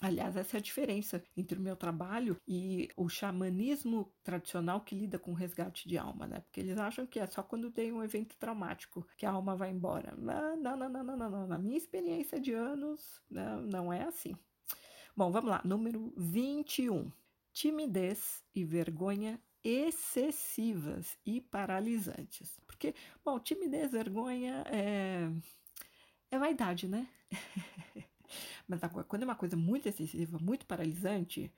[0.04, 5.20] Aliás, essa é a diferença entre o meu trabalho e o xamanismo tradicional que lida
[5.20, 6.40] com resgate de alma, né?
[6.40, 9.70] Porque eles acham que é só quando tem um evento traumático que a alma vai
[9.70, 10.16] embora.
[10.18, 11.48] Não, não, não, não, não, não.
[11.48, 14.36] Na minha experiência de anos, não, não é assim.
[15.16, 15.62] Bom, vamos lá.
[15.64, 17.12] Número 21.
[17.54, 22.60] Timidez e vergonha excessivas e paralisantes.
[22.66, 25.30] Porque, bom, timidez, vergonha é,
[26.32, 27.08] é vaidade, né?
[28.68, 31.52] Mas quando é uma coisa muito excessiva, muito paralisante,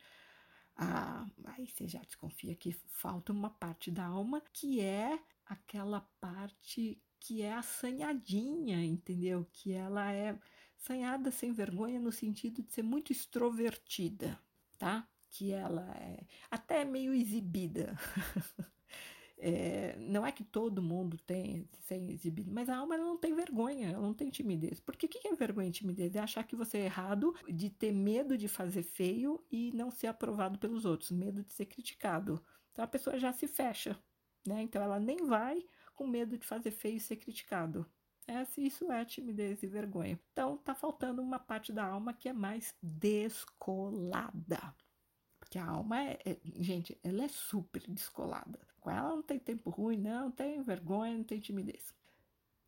[0.76, 7.02] ah, aí você já desconfia que falta uma parte da alma que é aquela parte
[7.20, 9.48] que é assanhadinha, entendeu?
[9.52, 10.38] Que ela é
[10.78, 14.40] assanhada sem vergonha no sentido de ser muito extrovertida,
[14.78, 15.08] tá?
[15.30, 17.96] Que ela é até meio exibida.
[19.38, 23.90] É, não é que todo mundo tem sem exibido, mas a alma não tem vergonha,
[23.90, 24.80] ela não tem timidez.
[24.80, 26.16] Porque o que é vergonha e timidez?
[26.16, 30.08] É achar que você é errado, de ter medo de fazer feio e não ser
[30.08, 32.44] aprovado pelos outros, medo de ser criticado.
[32.72, 33.98] Então a pessoa já se fecha,
[34.48, 34.62] né?
[34.62, 35.64] Então ela nem vai
[35.94, 37.86] com medo de fazer feio e ser criticado.
[38.26, 40.20] Essa, isso é timidez e vergonha.
[40.32, 44.74] Então tá faltando uma parte da alma que é mais descolada.
[45.54, 48.60] Porque a alma é, é gente, ela é super descolada.
[48.82, 51.94] Com ela não tem tempo ruim, não tem vergonha, não tem timidez.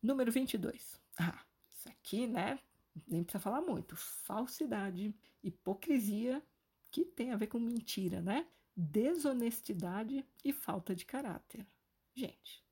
[0.00, 1.00] Número 22.
[1.18, 2.60] Ah, isso aqui, né?
[3.08, 3.96] Nem precisa falar muito.
[3.96, 5.12] Falsidade,
[5.42, 6.40] hipocrisia,
[6.88, 8.46] que tem a ver com mentira, né?
[8.76, 11.66] Desonestidade e falta de caráter.
[12.14, 12.64] Gente,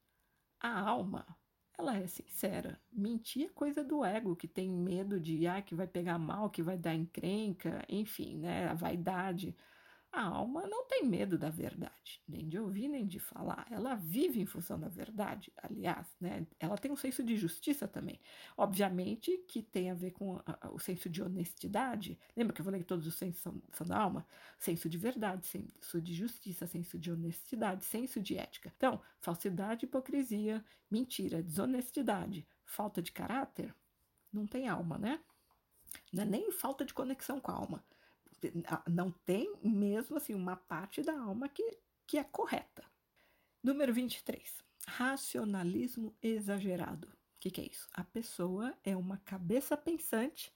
[0.61, 1.27] a alma,
[1.77, 2.81] ela é sincera.
[2.93, 6.63] Mentir é coisa do ego, que tem medo de, ah, que vai pegar mal, que
[6.63, 8.69] vai dar encrenca, enfim, né?
[8.69, 9.57] A vaidade.
[10.15, 13.67] A alma não tem medo da verdade, nem de ouvir, nem de falar.
[13.69, 16.47] Ela vive em função da verdade, aliás, né?
[16.61, 18.21] Ela tem um senso de justiça também.
[18.57, 22.17] Obviamente que tem a ver com a, o senso de honestidade.
[22.37, 24.25] Lembra que eu falei que todos os sensos são, são da alma?
[24.57, 28.73] Senso de verdade, senso de justiça, senso de honestidade, senso de ética.
[28.77, 33.75] Então, falsidade, hipocrisia, mentira, desonestidade, falta de caráter,
[34.33, 35.19] não tem alma, né?
[36.13, 37.85] Não é nem falta de conexão com a alma
[38.89, 42.85] não tem mesmo assim uma parte da alma que, que é correta.
[43.63, 44.63] Número 23.
[44.87, 47.09] Racionalismo exagerado.
[47.09, 47.89] O que, que é isso?
[47.93, 50.53] A pessoa é uma cabeça pensante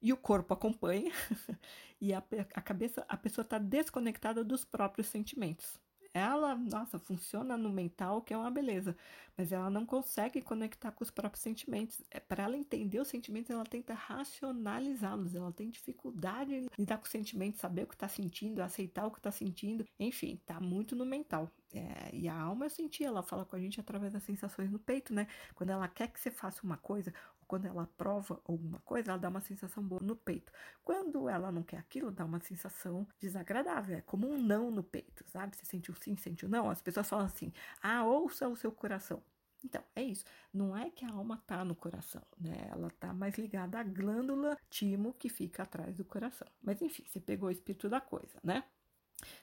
[0.00, 1.10] e o corpo acompanha,
[1.98, 2.18] e a,
[2.54, 5.80] a cabeça, a pessoa está desconectada dos próprios sentimentos.
[6.16, 8.96] Ela, nossa, funciona no mental, que é uma beleza,
[9.36, 12.00] mas ela não consegue conectar com os próprios sentimentos.
[12.08, 17.04] É, Para ela entender os sentimentos, ela tenta racionalizá-los, ela tem dificuldade em lidar com
[17.04, 20.94] os sentimentos, saber o que está sentindo, aceitar o que está sentindo, enfim, tá muito
[20.94, 21.50] no mental.
[21.72, 24.78] É, e a alma eu senti, ela fala com a gente através das sensações no
[24.78, 25.26] peito, né?
[25.56, 27.12] Quando ela quer que você faça uma coisa,
[27.54, 30.52] quando ela prova alguma coisa, ela dá uma sensação boa no peito.
[30.82, 35.24] Quando ela não quer aquilo, dá uma sensação desagradável, é como um não no peito,
[35.28, 35.56] sabe?
[35.56, 36.68] Você sente o sim, sente o não.
[36.68, 39.22] As pessoas falam assim: ah, ouça o seu coração.
[39.64, 40.24] Então, é isso.
[40.52, 42.66] Não é que a alma tá no coração, né?
[42.72, 46.48] Ela tá mais ligada à glândula timo que fica atrás do coração.
[46.60, 48.64] Mas enfim, você pegou o espírito da coisa, né?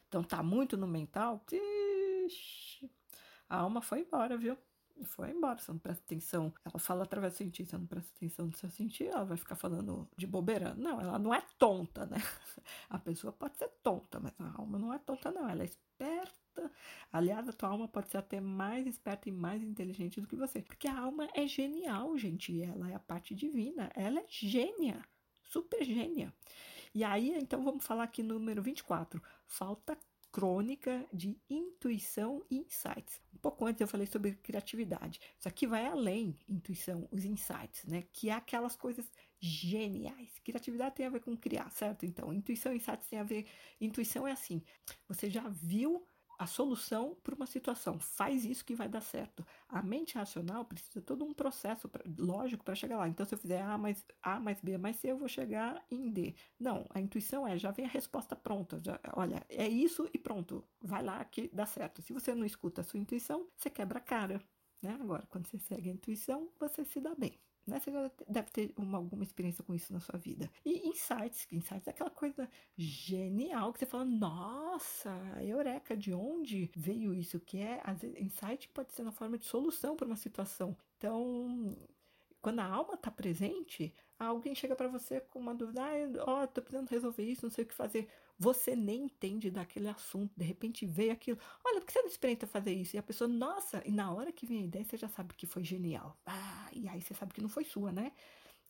[0.10, 1.46] Então tá muito no mental.
[1.50, 2.92] Ixi,
[3.48, 4.58] a alma foi embora, viu?
[5.04, 6.54] Foi embora, você não presta atenção.
[6.64, 9.56] Ela fala através do sentir, você não presta atenção no seu sentir, ela vai ficar
[9.56, 10.74] falando de bobeira.
[10.76, 12.18] Não, ela não é tonta, né?
[12.90, 15.50] A pessoa pode ser tonta, mas a alma não é tonta, não.
[15.50, 16.72] Ela é esperta.
[17.12, 20.62] Aliás, a tua alma pode ser até mais esperta e mais inteligente do que você.
[20.62, 22.62] Porque a alma é genial, gente.
[22.62, 23.92] Ela é a parte divina.
[23.96, 25.04] Ela é gênia.
[25.44, 26.34] Super gênia.
[26.94, 29.22] E aí, então, vamos falar aqui número 24.
[29.46, 29.98] Falta
[30.32, 33.20] crônica de intuição e insights.
[33.34, 35.20] Um pouco antes eu falei sobre criatividade.
[35.38, 38.04] Isso aqui vai além intuição, os insights, né?
[38.14, 40.40] Que é aquelas coisas geniais.
[40.40, 42.06] Criatividade tem a ver com criar, certo?
[42.06, 43.48] Então, intuição e insights tem a ver.
[43.80, 44.64] Intuição é assim:
[45.08, 46.06] você já viu
[46.42, 48.00] a solução para uma situação.
[48.00, 49.46] Faz isso que vai dar certo.
[49.72, 53.08] A mente racional precisa de todo um processo pra, lógico para chegar lá.
[53.08, 56.12] Então, se eu fizer A mais A mais B mais C, eu vou chegar em
[56.12, 56.36] D.
[56.60, 58.80] Não, a intuição é, já vem a resposta pronta.
[58.84, 60.68] Já, olha, é isso e pronto.
[60.82, 62.02] Vai lá que dá certo.
[62.02, 64.42] Se você não escuta a sua intuição, você quebra a cara.
[64.82, 64.98] Né?
[65.00, 67.40] Agora, quando você segue a intuição, você se dá bem.
[67.66, 67.80] Né?
[67.80, 70.50] Você já deve ter uma, alguma experiência com isso na sua vida.
[70.66, 77.14] E insights, insights é aquela coisa genial que você fala, nossa, eureka, de onde veio
[77.14, 77.40] isso?
[77.40, 80.76] Que é, às vezes, insight pode ser na forma de solução para uma situação.
[80.98, 81.76] Então,
[82.42, 86.48] quando a alma está presente, alguém chega para você com uma dúvida, ah, ó, oh,
[86.48, 88.10] tô precisando resolver isso, não sei o que fazer.
[88.40, 92.48] Você nem entende daquele assunto, de repente veio aquilo, olha, por que você não experimenta
[92.48, 92.96] fazer isso?
[92.96, 95.46] E a pessoa, nossa, e na hora que vem a ideia, você já sabe que
[95.46, 96.20] foi genial.
[96.26, 98.12] Ah, e aí você sabe que não foi sua, né?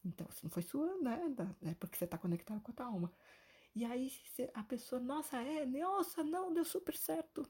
[0.04, 1.20] Então, se não foi sua, né,
[1.64, 3.12] é porque você está conectado com a tua alma.
[3.76, 4.12] E aí
[4.54, 7.48] a pessoa, nossa, é, nossa, não, deu super certo.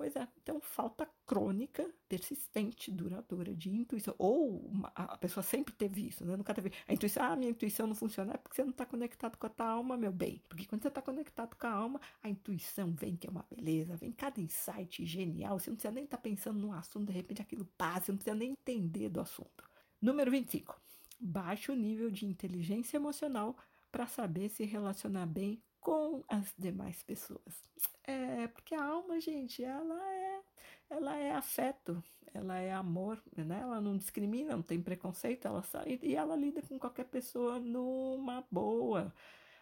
[0.00, 4.14] Pois é, então falta crônica, persistente, duradoura de intuição.
[4.16, 6.34] Ou uma, a pessoa sempre teve isso, né?
[6.36, 6.72] Nunca teve.
[6.88, 9.50] A intuição, ah, minha intuição não funciona, é porque você não está conectado com a
[9.50, 10.42] tua alma, meu bem.
[10.48, 13.94] Porque quando você está conectado com a alma, a intuição vem, que é uma beleza,
[13.94, 15.58] vem cada insight genial.
[15.58, 18.18] Você não precisa nem estar tá pensando no assunto, de repente aquilo passa, você não
[18.18, 19.69] precisa nem entender do assunto.
[20.00, 20.80] Número 25.
[21.20, 23.54] Baixo nível de inteligência emocional
[23.92, 27.62] para saber se relacionar bem com as demais pessoas.
[28.04, 30.40] É, porque a alma, gente, ela é,
[30.88, 33.60] ela é afeto, ela é amor, né?
[33.60, 38.42] Ela não discrimina, não tem preconceito, ela sai e ela lida com qualquer pessoa numa
[38.50, 39.14] boa.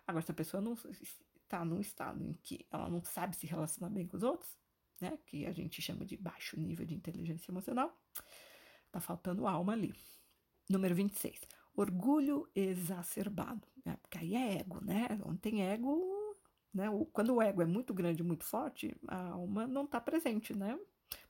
[0.06, 0.74] Agora, se a pessoa não
[1.42, 4.56] está num estado em que ela não sabe se relacionar bem com os outros,
[5.00, 5.18] né?
[5.26, 7.92] Que a gente chama de baixo nível de inteligência emocional,
[8.92, 9.92] tá faltando alma ali.
[10.68, 11.40] Número 26
[11.78, 13.96] orgulho exacerbado, né?
[14.02, 15.06] porque aí é ego, né?
[15.24, 16.36] Onde tem ego,
[16.74, 16.86] né?
[17.12, 20.76] Quando o ego é muito grande, muito forte, a alma não está presente, né?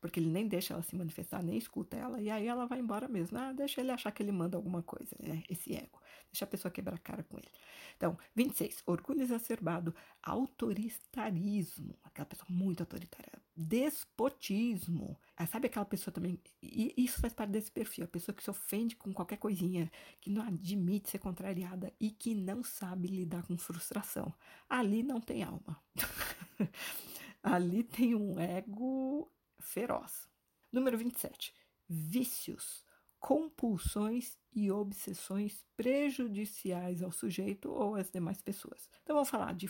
[0.00, 3.06] Porque ele nem deixa ela se manifestar, nem escuta ela, e aí ela vai embora
[3.06, 3.36] mesmo.
[3.38, 5.42] Ah, deixa ele achar que ele manda alguma coisa, né?
[5.50, 6.00] Esse ego.
[6.32, 7.48] Deixa a pessoa quebrar a cara com ele.
[7.96, 8.82] Então, 26.
[8.86, 15.18] Orgulho exacerbado, autoritarismo, aquela pessoa muito autoritária, despotismo.
[15.36, 18.50] Ah, sabe aquela pessoa também, e isso faz parte desse perfil, a pessoa que se
[18.50, 19.90] ofende com qualquer coisinha,
[20.20, 24.32] que não admite ser contrariada e que não sabe lidar com frustração.
[24.68, 25.82] Ali não tem alma.
[27.42, 29.28] Ali tem um ego
[29.58, 30.28] feroz.
[30.72, 31.52] Número 27.
[31.88, 32.84] Vícios,
[33.18, 38.88] compulsões e obsessões prejudiciais ao sujeito ou às demais pessoas.
[39.02, 39.66] Então vamos falar de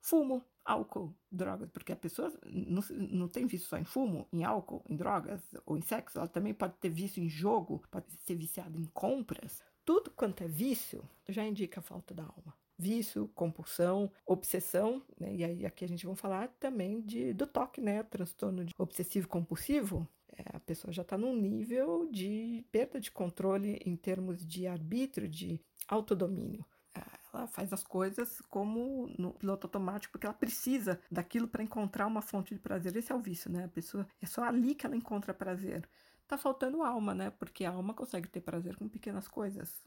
[0.00, 4.84] fumo, álcool, drogas, porque a pessoa não, não tem vício só em fumo, em álcool,
[4.88, 8.78] em drogas ou em sexo, ela também pode ter vício em jogo, pode ser viciada
[8.78, 9.62] em compras.
[9.84, 15.34] Tudo quanto é vício já indica a falta da alma vício, compulsão, obsessão, né?
[15.34, 18.04] E aí aqui a gente vai falar também de, do toque, né?
[18.04, 20.08] Transtorno obsessivo compulsivo.
[20.32, 25.28] É, a pessoa já está num nível de perda de controle em termos de arbítrio,
[25.28, 26.64] de autodomínio.
[26.94, 32.22] Ela faz as coisas como no piloto automático, porque ela precisa daquilo para encontrar uma
[32.22, 32.96] fonte de prazer.
[32.96, 33.64] Esse é o vício, né?
[33.64, 35.88] A pessoa é só ali que ela encontra prazer.
[36.26, 37.30] Tá faltando alma, né?
[37.30, 39.82] Porque a alma consegue ter prazer com pequenas coisas.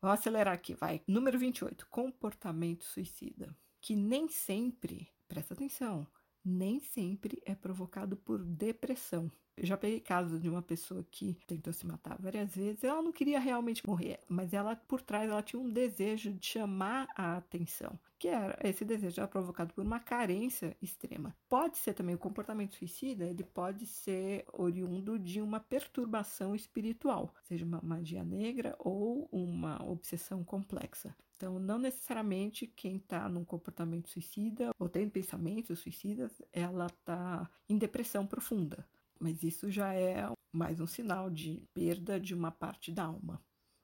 [0.00, 1.02] Vamos acelerar aqui, vai.
[1.06, 3.54] Número 28, comportamento suicida.
[3.80, 6.06] Que nem sempre, presta atenção,
[6.48, 9.30] nem sempre é provocado por depressão.
[9.56, 12.84] Eu já peguei casos de uma pessoa que tentou se matar várias vezes.
[12.84, 17.08] Ela não queria realmente morrer, mas ela por trás ela tinha um desejo de chamar
[17.16, 21.36] a atenção, que era esse desejo era provocado por uma carência extrema.
[21.48, 27.64] Pode ser também o comportamento suicida, ele pode ser oriundo de uma perturbação espiritual, seja
[27.64, 31.16] uma magia negra ou uma obsessão complexa.
[31.38, 37.78] Então, não necessariamente quem está num comportamento suicida ou tem pensamentos suicidas, ela está em
[37.78, 38.86] depressão profunda
[39.18, 43.42] mas isso já é mais um sinal de perda de uma parte da alma.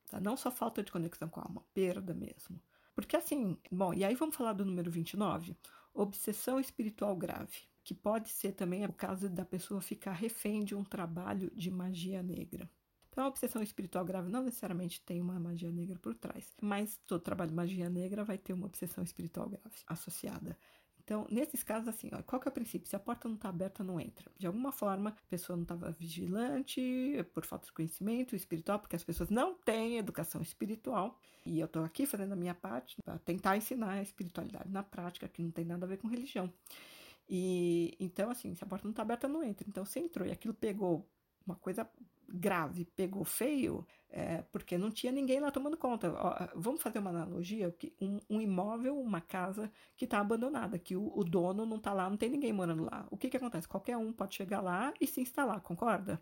[0.09, 0.21] Tá?
[0.21, 2.61] Não só falta de conexão com a alma, perda mesmo.
[2.95, 5.57] Porque assim, bom, e aí vamos falar do número 29,
[5.93, 10.85] obsessão espiritual grave, que pode ser também o caso da pessoa ficar refém de um
[10.85, 12.71] trabalho de magia negra.
[13.15, 17.23] Então, a obsessão espiritual grave não necessariamente tem uma magia negra por trás, mas todo
[17.23, 20.59] trabalho de magia negra vai ter uma obsessão espiritual grave associada.
[21.05, 22.89] Então, nesses casos, assim, ó, qual que é o princípio?
[22.89, 24.29] Se a porta não está aberta, não entra.
[24.37, 29.05] De alguma forma, a pessoa não estava vigilante, por falta de conhecimento espiritual, porque as
[29.05, 31.17] pessoas não têm educação espiritual.
[31.47, 35.29] E eu estou aqui fazendo a minha parte para tentar ensinar a espiritualidade na prática,
[35.29, 36.53] que não tem nada a ver com religião.
[37.29, 39.65] E então, assim, se a porta não está aberta, não entra.
[39.69, 41.09] Então, você entrou e aquilo pegou
[41.47, 41.89] uma coisa
[42.35, 46.13] grave, pegou feio, é, porque não tinha ninguém lá tomando conta.
[46.13, 51.13] Ó, vamos fazer uma analogia: um, um imóvel, uma casa que está abandonada, que o,
[51.17, 53.07] o, dono não está lá, não tem ninguém morando lá.
[53.11, 53.69] O que, que acontece?
[53.69, 56.21] Qualquer um pode chegar lá e se instalar, concorda?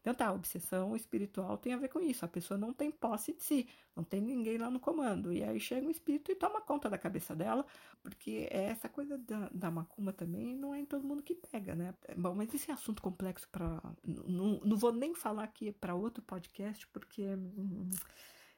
[0.00, 2.24] Então tá, obsessão espiritual tem a ver com isso.
[2.24, 5.32] A pessoa não tem posse de si, não tem ninguém lá no comando.
[5.32, 7.66] E aí chega um espírito e toma conta da cabeça dela,
[8.02, 11.74] porque é essa coisa da, da macumba também não é em todo mundo que pega,
[11.74, 11.94] né?
[12.16, 13.80] Bom, mas esse é assunto complexo para.
[14.04, 17.22] Não, não vou nem falar aqui para outro podcast, porque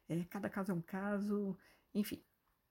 [0.08, 1.56] é, cada caso é um caso,
[1.94, 2.22] enfim.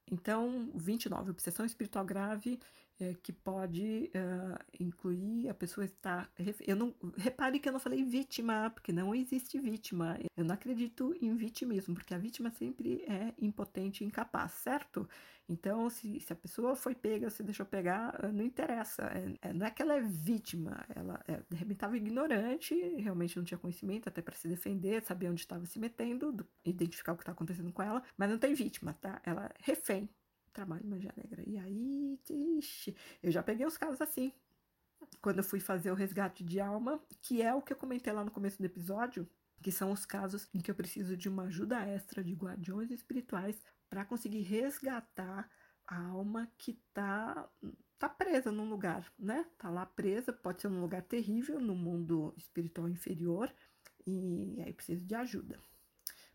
[0.09, 2.59] Então, 29, obsessão espiritual grave
[3.01, 6.31] é, que pode uh, incluir a pessoa estar.
[6.67, 10.19] Eu não repare que eu não falei vítima, porque não existe vítima.
[10.37, 15.09] Eu não acredito em vitimismo, porque a vítima sempre é impotente e incapaz, certo?
[15.49, 19.03] Então, se, se a pessoa foi pega, se deixou pegar, ah, não interessa.
[19.03, 23.35] É, é, não é que ela é vítima, ela é, de repente estava ignorante, realmente
[23.35, 27.15] não tinha conhecimento até para se defender, saber onde estava se metendo, do, identificar o
[27.17, 29.19] que está acontecendo com ela, mas não tem vítima, tá?
[29.25, 30.07] Ela é refém
[30.51, 31.43] trabalho magia negra.
[31.47, 34.33] E aí, ixi, eu já peguei os casos assim.
[35.21, 38.23] Quando eu fui fazer o resgate de alma, que é o que eu comentei lá
[38.23, 39.27] no começo do episódio,
[39.61, 43.61] que são os casos em que eu preciso de uma ajuda extra de guardiões espirituais
[43.89, 45.49] para conseguir resgatar
[45.85, 47.49] a alma que tá
[47.99, 49.45] tá presa num lugar, né?
[49.59, 53.53] Tá lá presa, pode ser num lugar terrível, no mundo espiritual inferior,
[54.07, 55.59] e aí preciso de ajuda.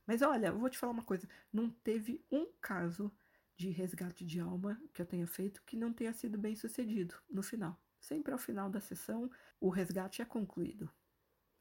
[0.07, 3.11] Mas olha, eu vou te falar uma coisa, não teve um caso
[3.57, 7.43] de resgate de alma que eu tenha feito que não tenha sido bem sucedido no
[7.43, 7.81] final.
[7.99, 10.91] Sempre ao final da sessão, o resgate é concluído.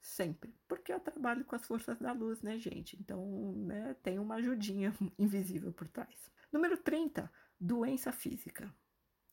[0.02, 0.54] Sempre.
[0.68, 2.96] Porque eu trabalho com as forças da luz, né, gente?
[3.00, 6.32] Então, né, tem uma ajudinha invisível por trás.
[6.52, 8.72] Número 30, doença física.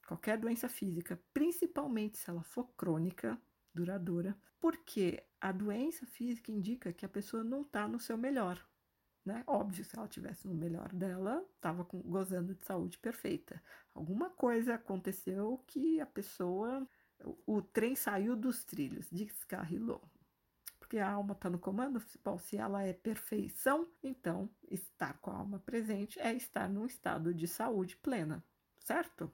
[0.07, 3.39] Qualquer doença física, principalmente se ela for crônica,
[3.75, 8.65] duradoura, porque a doença física indica que a pessoa não está no seu melhor,
[9.25, 9.45] né?
[9.47, 13.63] Óbvio, se ela tivesse no melhor dela, estava gozando de saúde perfeita.
[13.95, 16.87] Alguma coisa aconteceu que a pessoa,
[17.25, 20.03] o, o trem saiu dos trilhos, descarrilou.
[20.79, 25.37] Porque a alma está no comando, bom, se ela é perfeição, então estar com a
[25.37, 28.45] alma presente é estar num estado de saúde plena,
[28.79, 29.33] certo?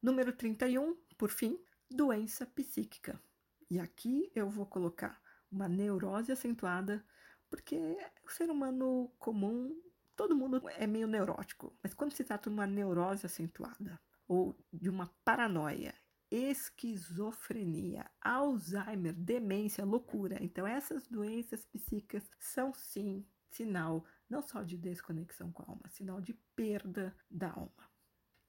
[0.00, 1.60] Número 31, por fim,
[1.90, 3.20] doença psíquica.
[3.68, 5.20] E aqui eu vou colocar
[5.50, 7.04] uma neurose acentuada
[7.50, 7.78] porque
[8.24, 9.80] o ser humano comum,
[10.14, 14.90] todo mundo é meio neurótico, mas quando se trata de uma neurose acentuada ou de
[14.90, 15.94] uma paranoia,
[16.30, 25.52] esquizofrenia, Alzheimer, demência, loucura, então essas doenças psíquicas são sim sinal não só de desconexão
[25.52, 27.90] com a alma, sinal de perda da alma.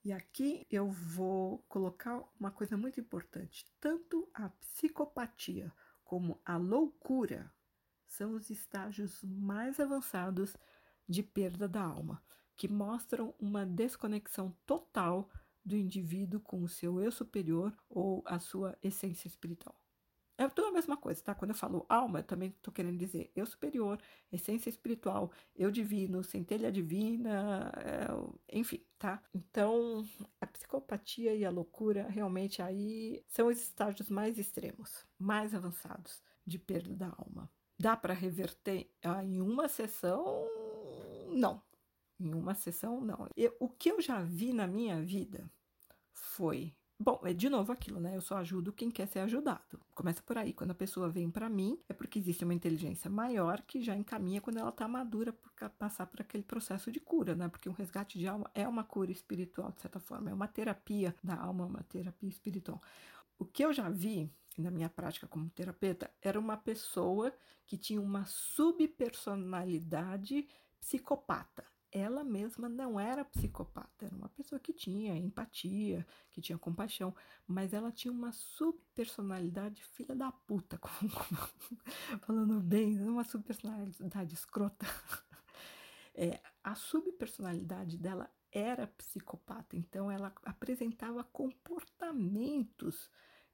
[0.03, 5.71] E aqui eu vou colocar uma coisa muito importante: tanto a psicopatia
[6.03, 7.51] como a loucura
[8.07, 10.55] são os estágios mais avançados
[11.07, 12.21] de perda da alma,
[12.55, 15.29] que mostram uma desconexão total
[15.63, 19.75] do indivíduo com o seu eu superior ou a sua essência espiritual.
[20.39, 21.33] É tudo a mesma coisa, tá?
[21.33, 23.99] Quando eu falo alma, eu também estou querendo dizer eu superior,
[24.31, 29.21] essência espiritual, eu divino, centelha divina, é, enfim, tá?
[29.33, 30.07] Então,
[30.39, 36.59] a psicopatia e a loucura realmente aí são os estágios mais extremos, mais avançados de
[36.59, 37.51] perda da alma.
[37.79, 40.47] Dá para reverter ah, em uma sessão?
[41.29, 41.61] Não.
[42.19, 43.27] Em uma sessão, não.
[43.35, 45.49] Eu, o que eu já vi na minha vida
[46.11, 48.15] foi Bom, é de novo aquilo, né?
[48.15, 49.79] Eu só ajudo quem quer ser ajudado.
[49.93, 50.51] Começa por aí.
[50.51, 54.41] Quando a pessoa vem para mim, é porque existe uma inteligência maior que já encaminha
[54.41, 57.47] quando ela tá madura para passar por aquele processo de cura, né?
[57.49, 61.15] Porque um resgate de alma é uma cura espiritual, de certa forma, é uma terapia
[61.23, 62.81] da alma, uma terapia espiritual.
[63.37, 67.33] O que eu já vi na minha prática como terapeuta era uma pessoa
[67.65, 70.47] que tinha uma subpersonalidade
[70.79, 77.15] psicopata ela mesma não era psicopata, era uma pessoa que tinha empatia, que tinha compaixão,
[77.45, 84.85] mas ela tinha uma subpersonalidade filha da puta, como, como, falando bem, uma subpersonalidade escrota.
[86.19, 93.07] É, a subpersonalidade dela era psicopata, então ela apresentava comportamentos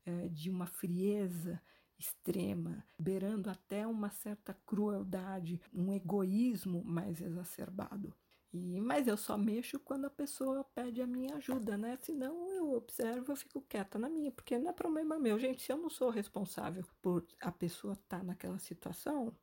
[0.06, 1.62] é, de uma frieza
[1.97, 8.14] extrema, beirando até uma certa crueldade, um egoísmo mais exacerbado.
[8.51, 11.97] E, mas eu só mexo quando a pessoa pede a minha ajuda, né?
[12.01, 15.39] Senão eu observo, eu fico quieta na minha, porque não é problema meu.
[15.39, 19.36] Gente, se eu não sou responsável por a pessoa estar tá naquela situação,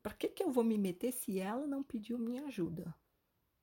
[0.00, 2.94] para que, que eu vou me meter se ela não pediu minha ajuda?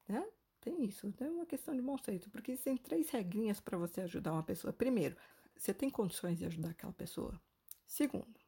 [0.07, 0.25] Né?
[0.59, 4.33] Tem isso, é uma questão de bom senso, porque existem três regrinhas para você ajudar
[4.33, 4.73] uma pessoa.
[4.73, 5.15] Primeiro,
[5.57, 7.39] você tem condições de ajudar aquela pessoa.
[7.85, 8.39] Segundo,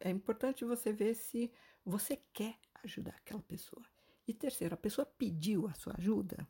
[0.00, 1.52] é importante você ver se
[1.84, 3.84] você quer ajudar aquela pessoa.
[4.26, 6.48] E terceiro, a pessoa pediu a sua ajuda?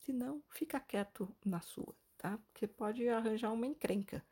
[0.00, 2.38] Se não, fica quieto na sua, tá?
[2.38, 4.24] Porque pode arranjar uma encrenca.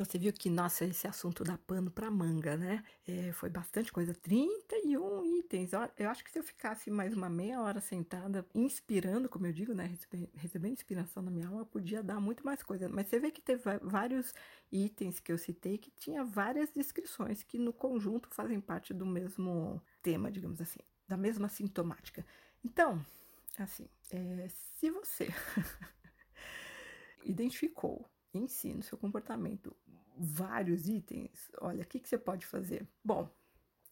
[0.00, 2.82] Então você viu que, nossa, esse assunto dá pano para manga, né?
[3.06, 5.72] É, foi bastante coisa, 31 itens.
[5.98, 9.74] Eu acho que se eu ficasse mais uma meia hora sentada, inspirando, como eu digo,
[9.74, 9.84] né?
[9.84, 12.88] Recebendo, recebendo inspiração na minha alma, podia dar muito mais coisa.
[12.88, 14.32] Mas você vê que teve vários
[14.72, 19.82] itens que eu citei que tinha várias descrições que no conjunto fazem parte do mesmo
[20.02, 22.24] tema, digamos assim, da mesma sintomática.
[22.64, 23.04] Então,
[23.58, 24.48] assim, é,
[24.78, 25.28] se você
[27.22, 29.76] identificou em si, no seu comportamento,
[30.20, 32.86] vários itens, olha, o que, que você pode fazer?
[33.02, 33.28] Bom,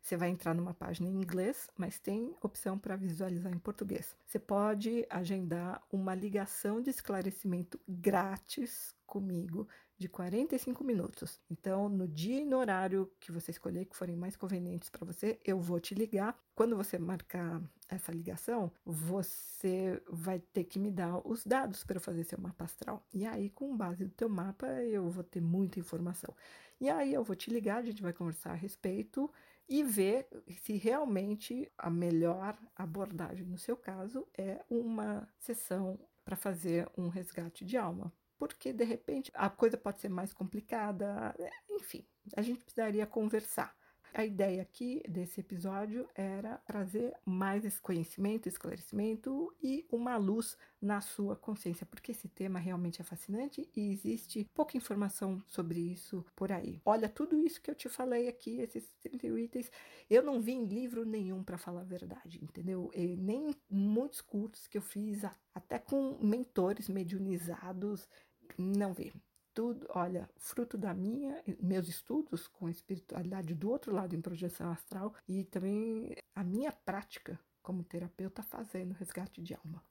[0.00, 4.16] Você vai entrar numa página em inglês, mas tem opção para visualizar em português.
[4.24, 9.68] Você pode agendar uma ligação de esclarecimento grátis comigo
[9.98, 11.40] de 45 minutos.
[11.50, 15.40] Então, no dia e no horário que você escolher, que forem mais convenientes para você,
[15.44, 16.38] eu vou te ligar.
[16.54, 22.22] Quando você marcar essa ligação, você vai ter que me dar os dados para fazer
[22.24, 23.04] seu mapa astral.
[23.12, 26.32] E aí, com base no teu mapa, eu vou ter muita informação.
[26.80, 29.28] E aí, eu vou te ligar, a gente vai conversar a respeito
[29.68, 30.28] e ver
[30.62, 37.64] se realmente a melhor abordagem no seu caso é uma sessão para fazer um resgate
[37.64, 42.04] de alma porque de repente a coisa pode ser mais complicada, é, enfim,
[42.36, 43.76] a gente precisaria conversar.
[44.14, 51.00] A ideia aqui desse episódio era trazer mais esse conhecimento, esclarecimento e uma luz na
[51.00, 56.50] sua consciência, porque esse tema realmente é fascinante e existe pouca informação sobre isso por
[56.50, 56.80] aí.
[56.84, 59.70] Olha, tudo isso que eu te falei aqui, esses 31 itens,
[60.08, 62.90] eu não vi em livro nenhum para falar a verdade, entendeu?
[62.94, 65.22] E nem muitos cursos que eu fiz,
[65.54, 68.08] até com mentores mediunizados,
[68.56, 69.12] não vê.
[69.52, 75.12] Tudo, olha, fruto da minha, meus estudos com espiritualidade do outro lado em projeção astral
[75.26, 79.82] e também a minha prática como terapeuta fazendo resgate de alma.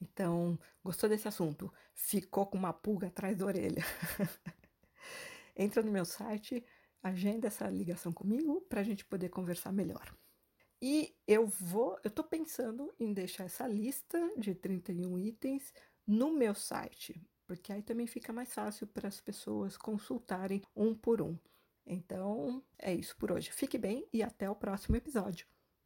[0.00, 1.72] Então, gostou desse assunto?
[1.92, 3.82] Ficou com uma pulga atrás da orelha?
[5.56, 6.64] Entra no meu site,
[7.02, 10.14] agenda essa ligação comigo para a gente poder conversar melhor.
[10.80, 15.72] E eu vou, eu estou pensando em deixar essa lista de 31 itens
[16.06, 21.22] no meu site, porque aí também fica mais fácil para as pessoas consultarem um por
[21.22, 21.38] um.
[21.86, 23.50] Então, é isso por hoje.
[23.52, 25.46] Fique bem e até o próximo episódio.